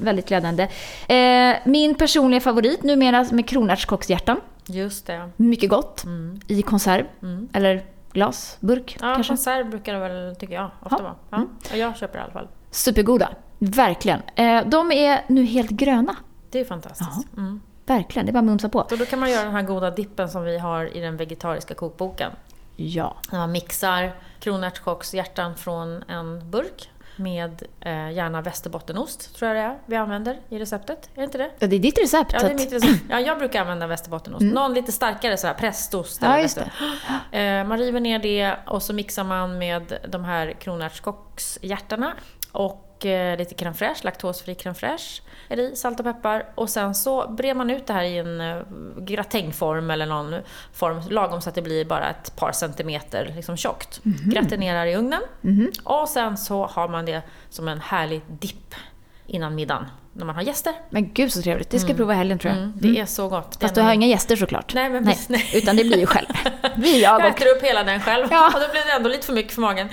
väldigt 0.00 0.28
glädjande. 0.28 0.68
Eh, 1.08 1.56
min 1.64 1.94
personliga 1.94 2.40
favorit 2.40 2.82
numera 2.82 3.26
med 3.32 3.48
kronärtskockshjärtan. 3.48 4.40
Just 4.66 5.06
det. 5.06 5.30
Mycket 5.36 5.70
gott. 5.70 6.04
Mm. 6.04 6.40
I 6.46 6.62
konserv. 6.62 7.04
Mm. 7.22 7.48
Eller 7.52 7.82
glas, 8.12 8.56
burk 8.60 8.96
Ja, 9.00 9.14
kanske. 9.14 9.30
konserv 9.30 9.70
brukar 9.70 9.92
det 9.94 9.98
väl, 9.98 10.36
tycker 10.36 10.54
jag, 10.54 10.70
ofta 10.82 10.96
Ja. 10.98 11.02
vara. 11.02 11.14
Ja. 11.30 11.46
Ja, 11.70 11.76
jag 11.76 11.96
köper 11.96 12.14
det 12.14 12.20
i 12.20 12.24
alla 12.24 12.32
fall. 12.32 12.48
Supergoda. 12.70 13.28
Verkligen. 13.58 14.20
Eh, 14.36 14.66
de 14.66 14.92
är 14.92 15.20
nu 15.26 15.44
helt 15.44 15.70
gröna. 15.70 16.16
Det 16.50 16.60
är 16.60 16.64
fantastiskt. 16.64 17.26
Mm. 17.88 17.98
Verkligen, 17.98 18.26
det 18.26 18.30
är 18.30 18.32
bara 18.32 18.38
att 18.38 18.44
mumsa 18.44 18.68
på. 18.68 18.86
Så 18.88 18.96
då 18.96 19.06
kan 19.06 19.18
man 19.18 19.30
göra 19.30 19.44
den 19.44 19.54
här 19.54 19.62
goda 19.62 19.90
dippen 19.90 20.28
som 20.28 20.44
vi 20.44 20.58
har 20.58 20.96
i 20.96 21.00
den 21.00 21.16
vegetariska 21.16 21.74
kokboken. 21.74 22.32
Ja. 22.76 23.16
När 23.30 23.38
man 23.38 23.52
mixar 23.52 24.12
kronärtskockshjärtan 24.40 25.56
från 25.56 26.02
en 26.08 26.50
burk 26.50 26.90
med 27.16 27.62
eh, 27.80 28.10
gärna 28.10 28.40
västerbottenost, 28.42 29.36
tror 29.36 29.48
jag 29.48 29.56
det 29.56 29.62
är, 29.72 29.78
vi 29.86 29.96
använder 29.96 30.38
i 30.48 30.58
receptet. 30.58 31.10
Är 31.14 31.18
det 31.18 31.24
inte 31.24 31.38
det? 31.38 31.50
Ja, 31.58 31.66
Det 31.66 31.76
är 31.76 31.80
ditt 31.80 31.98
recept. 31.98 32.30
Ja, 32.32 32.38
det 32.38 32.50
är 32.50 32.54
mitt 32.54 32.72
recept. 32.72 33.02
Ja, 33.10 33.20
jag 33.20 33.38
brukar 33.38 33.60
använda 33.60 33.86
västerbottenost. 33.86 34.42
Någon 34.44 34.74
lite 34.74 34.92
starkare 34.92 35.36
så 35.36 35.46
här 35.46 35.54
prästost. 35.54 36.22
Ja, 36.22 36.40
just. 36.40 36.58
Eh, 36.58 37.64
man 37.64 37.78
river 37.78 38.00
ner 38.00 38.18
det 38.18 38.54
och 38.66 38.82
så 38.82 38.92
mixar 38.92 39.24
man 39.24 39.58
med 39.58 39.98
de 40.08 40.24
här 40.24 40.52
kronärtskockshjärtarna 40.52 42.12
och 42.52 42.85
eh, 43.04 43.36
lite 43.36 43.54
crème 43.54 43.74
fraîche, 43.74 44.04
laktosfri 44.04 44.54
crème 44.54 44.74
fraîche 44.74 45.22
är 45.48 45.58
i, 45.58 45.76
salt 45.76 46.00
och 46.00 46.06
peppar. 46.06 46.46
Och 46.54 46.70
sen 46.70 46.94
så 46.94 47.28
brer 47.28 47.54
man 47.54 47.70
ut 47.70 47.86
det 47.86 47.92
här 47.92 48.02
i 48.02 48.18
en 48.18 48.40
eh, 48.40 48.62
gratängform 48.98 49.90
eller 49.90 50.06
någon 50.06 50.34
form 50.72 51.00
lagom 51.10 51.40
så 51.40 51.48
att 51.48 51.54
det 51.54 51.62
blir 51.62 51.84
bara 51.84 52.10
ett 52.10 52.36
par 52.36 52.52
centimeter 52.52 53.32
liksom 53.36 53.56
tjockt. 53.56 54.00
Gratinerar 54.24 54.86
i 54.86 54.96
ugnen. 54.96 55.20
Och 55.84 56.08
sen 56.08 56.36
så 56.36 56.66
har 56.66 56.88
man 56.88 57.04
det 57.04 57.22
som 57.48 57.68
en 57.68 57.80
härlig 57.80 58.22
dipp 58.28 58.74
innan 59.26 59.54
middagen 59.54 59.86
när 60.16 60.24
man 60.24 60.34
har 60.34 60.42
gäster. 60.42 60.72
Men 60.90 61.12
gud 61.12 61.32
så 61.32 61.42
trevligt. 61.42 61.70
Det 61.70 61.78
ska 61.78 61.88
jag 61.88 61.96
prova 61.96 62.14
i 62.14 62.16
helgen 62.16 62.38
tror 62.38 62.54
jag. 62.54 62.62
Mm, 62.62 62.72
det 62.76 63.00
är 63.00 63.06
så 63.06 63.28
gott. 63.28 63.56
Fast 63.60 63.74
Det 63.74 63.80
du 63.80 63.84
har 63.84 63.92
inga 63.92 64.06
gäster 64.06 64.36
såklart. 64.36 64.74
Nej, 64.74 64.90
men 64.90 65.04
precis, 65.04 65.28
nej. 65.28 65.50
Utan 65.54 65.76
det 65.76 65.84
blir 65.84 65.98
ju 65.98 66.06
själv. 66.06 66.26
Vi, 66.76 67.02
jag 67.02 67.20
Jag 67.20 67.26
äter 67.28 67.46
upp 67.56 67.62
hela 67.62 67.84
den 67.84 68.00
själv 68.00 68.26
Ja. 68.30 68.46
och 68.46 68.60
då 68.60 68.66
blir 68.72 68.86
det 68.86 68.92
ändå 68.96 69.08
lite 69.08 69.26
för 69.26 69.32
mycket 69.32 69.52
för 69.52 69.60
magen. 69.60 69.88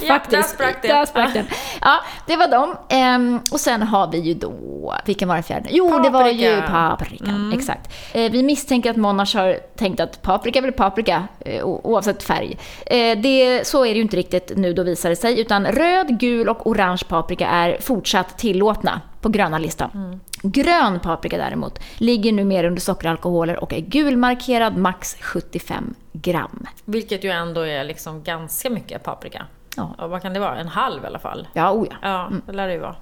Ja, 0.00 0.06
Faktiskt. 0.08 0.30
där 0.30 0.42
sprack 0.42 0.76
det. 0.82 0.88
Där 0.88 1.06
sprack 1.06 1.34
den. 1.34 1.46
Ja, 1.80 2.00
det 2.26 2.36
var 2.36 2.48
dem. 2.48 2.76
Ehm, 2.88 3.40
och 3.52 3.60
sen 3.60 3.82
har 3.82 4.10
vi 4.12 4.18
ju 4.18 4.34
då, 4.34 4.94
vilken 5.04 5.28
var 5.28 5.34
den 5.34 5.44
fjärde? 5.44 5.68
Jo, 5.72 5.98
det 5.98 6.10
var 6.10 6.28
ju 6.28 6.56
Paprika. 6.60 6.72
paprikan. 6.72 7.52
Exakt. 7.56 7.92
Eh, 8.12 8.32
vi 8.32 8.42
misstänker 8.42 8.90
att 8.90 8.96
Monash 8.96 9.36
har 9.36 9.58
tänkt 9.76 10.00
att 10.00 10.22
paprika 10.22 10.58
är 10.58 10.62
väl 10.62 10.72
paprika, 10.72 11.28
eh, 11.40 11.64
oavsett 11.64 12.22
färg. 12.22 12.58
Eh, 12.86 13.18
det, 13.18 13.66
så 13.66 13.84
är 13.84 13.88
det 13.88 13.96
ju 13.96 14.02
inte 14.02 14.16
riktigt 14.16 14.52
nu 14.56 14.72
då 14.72 14.82
visar 14.82 15.10
det 15.10 15.16
sig, 15.16 15.40
utan 15.40 15.66
röd, 15.66 16.20
gul 16.20 16.48
och 16.48 16.66
orange 16.66 17.02
paprika 17.08 17.46
är 17.48 17.76
fortsatt 17.80 18.38
tillåtna 18.38 19.00
på 19.24 19.28
gröna 19.28 19.58
listan. 19.58 20.20
Grön 20.42 21.00
paprika 21.00 21.36
däremot 21.36 21.78
ligger 21.98 22.32
nu 22.32 22.44
mer 22.44 22.64
under 22.64 22.80
sockeralkoholer 22.80 23.62
och 23.62 23.72
är 23.72 23.80
gulmarkerad 23.80 24.76
max 24.76 25.16
75 25.20 25.94
gram. 26.12 26.66
Vilket 26.84 27.24
ju 27.24 27.30
ändå 27.30 27.60
är 27.60 27.84
liksom 27.84 28.22
ganska 28.22 28.70
mycket 28.70 29.02
paprika. 29.02 29.46
Ja. 29.76 29.94
Och 29.98 30.10
vad 30.10 30.22
kan 30.22 30.32
det 30.32 30.40
vara? 30.40 30.56
En 30.58 30.68
halv 30.68 31.04
i 31.04 31.06
alla 31.06 31.18
fall. 31.18 31.48
Ja, 31.52 31.72
oh 31.72 31.86
ja. 31.90 31.96
Ja, 32.02 32.30
det 32.46 32.52
lär 32.52 32.66
det 32.66 32.72
ju 32.72 32.80
vara. 32.80 32.96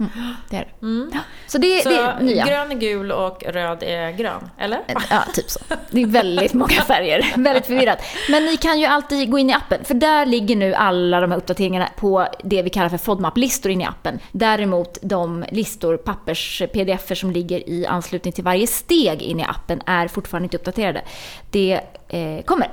Det 0.51 0.57
är 0.57 0.61
det. 0.81 0.87
Ja. 1.13 1.19
Så 1.47 1.59
det, 1.59 1.83
Så 1.83 1.89
det 1.89 1.97
är 1.99 2.21
nya. 2.21 2.45
grön 2.47 2.71
är 2.71 2.75
gul 2.77 3.13
och 3.13 3.43
röd 3.47 3.83
är 3.83 4.11
grön, 4.11 4.51
eller? 4.59 4.81
Ja, 5.11 5.23
typ 5.35 5.51
så. 5.51 5.59
Det 5.91 6.03
är 6.03 6.07
väldigt 6.07 6.55
många 6.55 6.69
färger. 6.87 7.33
väldigt 7.37 7.67
förvirrat. 7.67 7.99
Men 8.31 8.45
ni 8.45 8.57
kan 8.57 8.81
ju 8.81 8.87
alltid 8.87 9.31
gå 9.31 9.39
in 9.39 9.51
i 9.51 9.53
appen, 9.55 9.85
för 9.85 9.95
där 9.95 10.27
ligger 10.27 10.57
nu 10.57 10.75
alla 10.75 11.21
de 11.21 11.31
här 11.31 11.39
uppdateringarna 11.39 11.89
på 11.97 12.27
det 12.45 12.63
vi 12.63 12.71
kallar 12.71 12.89
för 12.89 12.99
FODMAP-listor 12.99 13.73
in 13.73 13.81
i 13.81 13.85
appen. 13.85 14.19
Däremot 14.33 14.99
de 15.03 15.45
listor, 15.51 15.97
pappers, 15.97 16.63
pdf 16.73 17.19
som 17.19 17.31
ligger 17.31 17.69
i 17.69 17.87
anslutning 17.87 18.33
till 18.33 18.45
varje 18.45 18.67
steg 18.67 19.23
in 19.23 19.41
i 19.41 19.45
appen 19.45 19.83
är 19.87 20.09
fortfarande 20.09 20.45
inte 20.47 20.57
uppdaterade. 20.57 21.03
Det 21.51 21.81
eh, 22.09 22.43
kommer. 22.45 22.69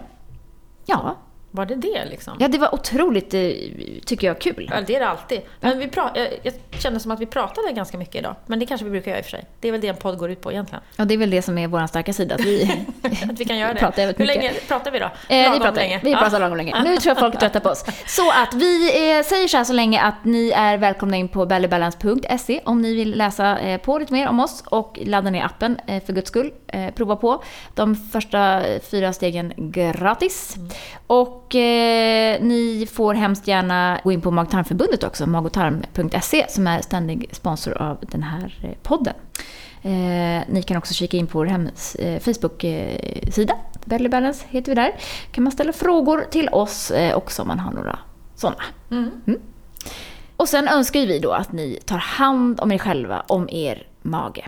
Ja. 0.85 1.15
Var 1.51 1.65
det 1.65 1.75
det 1.75 2.05
liksom? 2.09 2.33
ja, 2.39 2.47
det 2.47 2.57
var 2.57 2.73
otroligt, 2.73 3.33
eh, 3.33 3.41
tycker 4.05 4.27
jag, 4.27 4.41
kul. 4.41 4.69
Ja, 4.73 4.81
det 4.87 4.95
är 4.95 4.99
det 4.99 5.07
alltid. 5.07 5.41
Men 5.59 5.79
vi 5.79 5.87
pra- 5.87 6.09
jag, 6.15 6.27
jag 6.43 6.53
kände 6.81 6.99
som 6.99 7.11
att 7.11 7.19
vi 7.21 7.25
pratade 7.25 7.71
ganska 7.71 7.97
mycket 7.97 8.15
idag. 8.15 8.35
Men 8.45 8.59
det 8.59 8.65
kanske 8.65 8.85
vi 8.85 8.91
brukar 8.91 9.11
göra 9.11 9.19
i 9.19 9.21
och 9.21 9.25
för 9.25 9.31
sig. 9.31 9.45
Det 9.59 9.67
är 9.67 9.71
väl 9.71 9.81
det 9.81 9.87
en 9.87 9.95
podd 9.95 10.17
går 10.17 10.31
ut 10.31 10.41
på 10.41 10.51
egentligen. 10.51 10.83
Ja, 10.95 11.05
det 11.05 11.13
är 11.13 11.17
väl 11.17 11.29
det 11.29 11.41
som 11.41 11.57
är 11.57 11.67
vår 11.67 11.87
starka 11.87 12.13
sida. 12.13 12.35
Att 12.35 12.41
vi, 12.41 12.63
Att 13.31 13.39
vi 13.39 13.45
kan 13.45 13.57
göra 13.57 13.73
det. 13.73 13.79
Pratar 13.79 14.01
Hur 14.01 14.07
mycket. 14.07 14.27
länge 14.27 14.51
pratar 14.67 14.91
vi 14.91 14.99
då? 14.99 15.05
Eh, 15.05 15.51
vi 15.51 15.59
pratar, 15.59 15.75
länge. 15.75 15.99
vi 16.03 16.11
Ja. 16.11 16.17
pratar 16.19 16.39
lagom 16.39 16.57
länge. 16.57 16.83
Nu 16.83 16.97
tror 16.97 17.09
jag 17.11 17.19
folk 17.19 17.35
är 17.35 17.39
trötta 17.39 17.59
på 17.59 17.69
oss. 17.69 17.85
Så 18.07 18.29
att 18.31 18.53
vi 18.53 18.87
eh, 19.17 19.23
säger 19.23 19.47
så 19.47 19.57
här 19.57 19.63
så 19.63 19.73
länge 19.73 20.01
att 20.01 20.25
ni 20.25 20.49
är 20.55 20.77
välkomna 20.77 21.17
in 21.17 21.27
på 21.27 21.45
bellybalance.se 21.45 22.61
om 22.65 22.81
ni 22.81 22.95
vill 22.95 23.17
läsa 23.17 23.59
eh, 23.59 23.77
på 23.81 23.97
lite 23.99 24.13
mer 24.13 24.27
om 24.29 24.39
oss 24.39 24.63
och 24.65 24.99
ladda 25.01 25.29
ner 25.29 25.43
appen 25.45 25.79
eh, 25.87 26.03
för 26.03 26.13
guds 26.13 26.27
skull. 26.27 26.51
Eh, 26.67 26.93
prova 26.93 27.15
på. 27.15 27.43
De 27.75 27.95
första 27.95 28.61
fyra 28.91 29.13
stegen 29.13 29.53
gratis. 29.57 30.55
Och 31.07 31.48
eh, 31.55 32.41
ni 32.41 32.87
får 32.93 33.13
hemskt 33.13 33.47
gärna 33.47 33.99
gå 34.03 34.11
in 34.11 34.21
på 34.21 34.31
Mag-tarmförbundet 34.31 35.03
också, 35.03 35.25
magotarm.se 35.27 36.45
som 36.49 36.67
är 36.67 36.81
ständig 36.81 37.29
sponsor 37.31 37.77
av 37.81 37.97
den 38.01 38.23
här 38.23 38.59
eh, 38.63 38.77
podden. 38.83 39.13
Eh, 39.81 40.43
ni 40.47 40.63
kan 40.67 40.77
också 40.77 40.93
kika 40.93 41.17
in 41.17 41.27
på 41.27 41.37
vår 41.37 41.45
hems, 41.45 41.95
eh, 41.95 42.19
Facebook-sida. 42.19 43.53
Belly 43.85 44.09
Balance 44.09 44.45
heter 44.49 44.71
vi 44.71 44.75
där. 44.75 44.91
kan 45.31 45.43
man 45.43 45.51
ställa 45.51 45.73
frågor 45.73 46.25
till 46.31 46.49
oss 46.49 46.91
eh, 46.91 47.17
också 47.17 47.41
om 47.41 47.47
man 47.47 47.59
har 47.59 47.71
några 47.71 47.99
sådana. 48.35 48.63
Mm. 48.91 49.11
Och 50.35 50.49
sen 50.49 50.67
önskar 50.67 50.99
vi 50.99 51.19
då 51.19 51.31
att 51.31 51.51
ni 51.51 51.79
tar 51.85 51.97
hand 51.97 52.59
om 52.59 52.71
er 52.71 52.77
själva, 52.77 53.23
om 53.27 53.49
er 53.49 53.87
mage. 54.01 54.45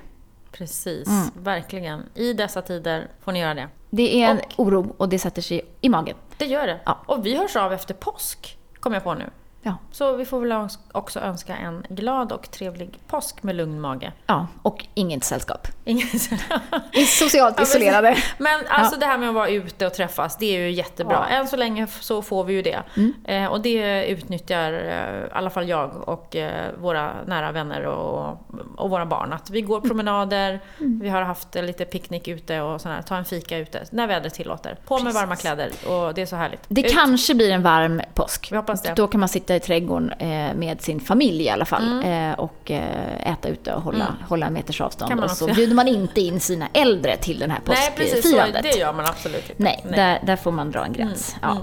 Precis, 0.51 1.07
Mm. 1.07 1.29
verkligen. 1.43 2.03
I 2.15 2.33
dessa 2.33 2.61
tider 2.61 3.07
får 3.23 3.31
ni 3.31 3.39
göra 3.39 3.53
det. 3.53 3.67
Det 3.89 4.21
är 4.23 4.31
en 4.31 4.37
Och- 4.37 4.43
oro 4.57 4.95
och 4.97 5.09
det 5.09 5.19
sätter 5.19 5.41
sig 5.41 5.61
i 5.81 5.89
magen. 5.89 6.15
Det 6.41 6.47
gör 6.47 6.67
det. 6.67 6.79
Ja. 6.85 6.99
Och 7.05 7.25
vi 7.25 7.37
hörs 7.37 7.55
av 7.55 7.73
efter 7.73 7.93
påsk, 7.93 8.57
kommer 8.79 8.95
jag 8.95 9.03
på 9.03 9.13
nu. 9.13 9.29
Ja. 9.63 9.77
Så 9.91 10.15
vi 10.15 10.25
får 10.25 10.39
väl 10.39 10.67
också 10.91 11.19
önska 11.19 11.55
en 11.55 11.85
glad 11.89 12.31
och 12.31 12.51
trevlig 12.51 12.99
påsk 13.07 13.43
med 13.43 13.55
lugn 13.55 13.81
mage. 13.81 14.11
ja, 14.27 14.47
och 14.61 14.85
inget 14.93 15.23
sällskap. 15.23 15.67
Vi 15.83 15.91
är 16.91 17.05
socialt 17.05 17.55
Ja, 17.57 17.63
isolerade. 17.63 18.17
Men 18.37 18.59
alltså 18.69 18.99
det 18.99 19.05
här 19.05 19.17
med 19.17 19.29
att 19.29 19.35
vara 19.35 19.49
ute 19.49 19.85
och 19.87 19.93
träffas, 19.93 20.37
det 20.37 20.45
är 20.55 20.59
ju 20.59 20.71
jättebra. 20.71 21.25
Ja. 21.29 21.35
Än 21.35 21.47
så 21.47 21.57
länge 21.57 21.87
så 21.87 22.21
får 22.21 22.43
vi 22.43 22.53
ju 22.53 22.61
det. 22.61 22.79
Mm. 22.97 23.13
Eh, 23.25 23.45
och 23.51 23.61
det 23.61 24.05
utnyttjar 24.07 24.73
eh, 24.73 25.25
i 25.25 25.29
alla 25.31 25.49
fall 25.49 25.69
jag 25.69 26.09
och 26.09 26.35
eh, 26.35 26.71
våra 26.79 27.11
nära 27.25 27.51
vänner 27.51 27.85
och, 27.85 28.37
och 28.77 28.89
våra 28.89 29.05
barn. 29.05 29.33
Att 29.33 29.49
vi 29.49 29.61
går 29.61 29.81
promenader, 29.81 30.59
Mm. 30.79 30.99
vi 30.99 31.09
har 31.09 31.21
haft 31.21 31.55
lite 31.55 31.85
picknick 31.85 32.27
ute 32.27 32.61
och 32.61 32.81
sådär, 32.81 33.01
ta 33.01 33.15
en 33.17 33.25
fika 33.25 33.57
ute 33.57 33.83
när 33.91 34.07
vädret 34.07 34.33
tillåter. 34.33 34.77
På 34.85 34.93
med 34.95 35.03
Precis. 35.03 35.21
varma 35.21 35.35
kläder 35.35 35.69
och 35.87 36.13
det 36.13 36.21
är 36.21 36.25
så 36.25 36.35
härligt. 36.35 36.61
Det 36.67 36.81
Ut. 36.85 36.93
kanske 36.93 37.35
blir 37.35 37.51
en 37.51 37.63
varm 37.63 38.01
påsk. 38.13 38.47
Vi 38.51 38.55
hoppas 38.55 38.81
det. 38.81 38.93
Då 38.95 39.07
kan 39.07 39.19
man 39.19 39.29
sitta 39.29 39.50
i 39.55 39.59
trädgården 39.59 40.11
eh, 40.19 40.53
med 40.55 40.81
sin 40.81 40.99
familj 40.99 41.43
i 41.43 41.49
alla 41.49 41.65
fall 41.65 41.81
Mm. 42.01 42.29
eh, 42.31 42.39
och 42.39 42.71
eh, 42.71 43.31
äta 43.33 43.47
ute 43.49 43.73
och 43.73 43.81
hålla, 43.81 44.15
hålla 44.29 44.45
en 44.45 44.53
meters 44.53 44.81
avstånd. 44.81 45.23
Och 45.23 45.31
så 45.31 45.47
bjuder 45.47 45.75
man 45.75 45.87
inte 45.87 46.21
in 46.21 46.39
sina 46.39 46.67
äldre 46.73 47.17
till 47.17 47.39
den 47.39 47.51
här 47.51 47.59
Nej 47.65 47.91
påskfirandet. 47.97 48.63
det 48.63 48.69
gör 48.79 48.93
man 48.93 49.05
absolut 49.05 49.49
inte. 49.49 49.63
Nej, 49.63 49.83
Där, 49.95 50.19
där 50.25 50.35
får 50.35 50.51
man 50.51 50.71
dra 50.71 50.85
en 50.85 50.93
gräns. 50.93 51.35
Mm, 51.43 51.57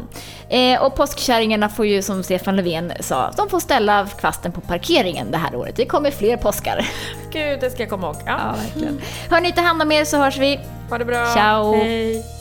Ja. 0.50 0.56
Eh, 0.56 0.82
och 0.82 0.94
påskkärringarna 0.94 1.68
får 1.68 1.86
ju, 1.86 2.02
som 2.02 2.22
Stefan 2.22 2.56
Löfven 2.56 2.92
sa, 3.00 3.30
de 3.36 3.48
får 3.48 3.60
ställa 3.60 4.06
kvasten 4.06 4.52
på 4.52 4.60
parkeringen 4.60 5.30
det 5.30 5.38
här 5.38 5.54
året. 5.56 5.76
Det 5.76 5.86
kommer 5.86 6.10
fler 6.10 6.36
påskar. 6.36 6.88
Gud, 7.32 7.60
det 7.60 7.70
ska 7.70 7.82
jag 7.82 7.90
komma 7.90 8.06
ihåg. 8.06 8.16
Ja. 8.26 8.54
verkligen. 8.64 9.00
Hörni, 9.30 9.52
ta 9.52 9.60
hand 9.60 9.82
om 9.82 9.92
er 9.92 10.04
så 10.04 10.16
hörs 10.16 10.38
vi. 10.38 10.60
Ha 10.90 10.98
det 10.98 11.04
bra. 11.04 11.26
Ciao. 11.34 11.74
Hej. 11.74 12.37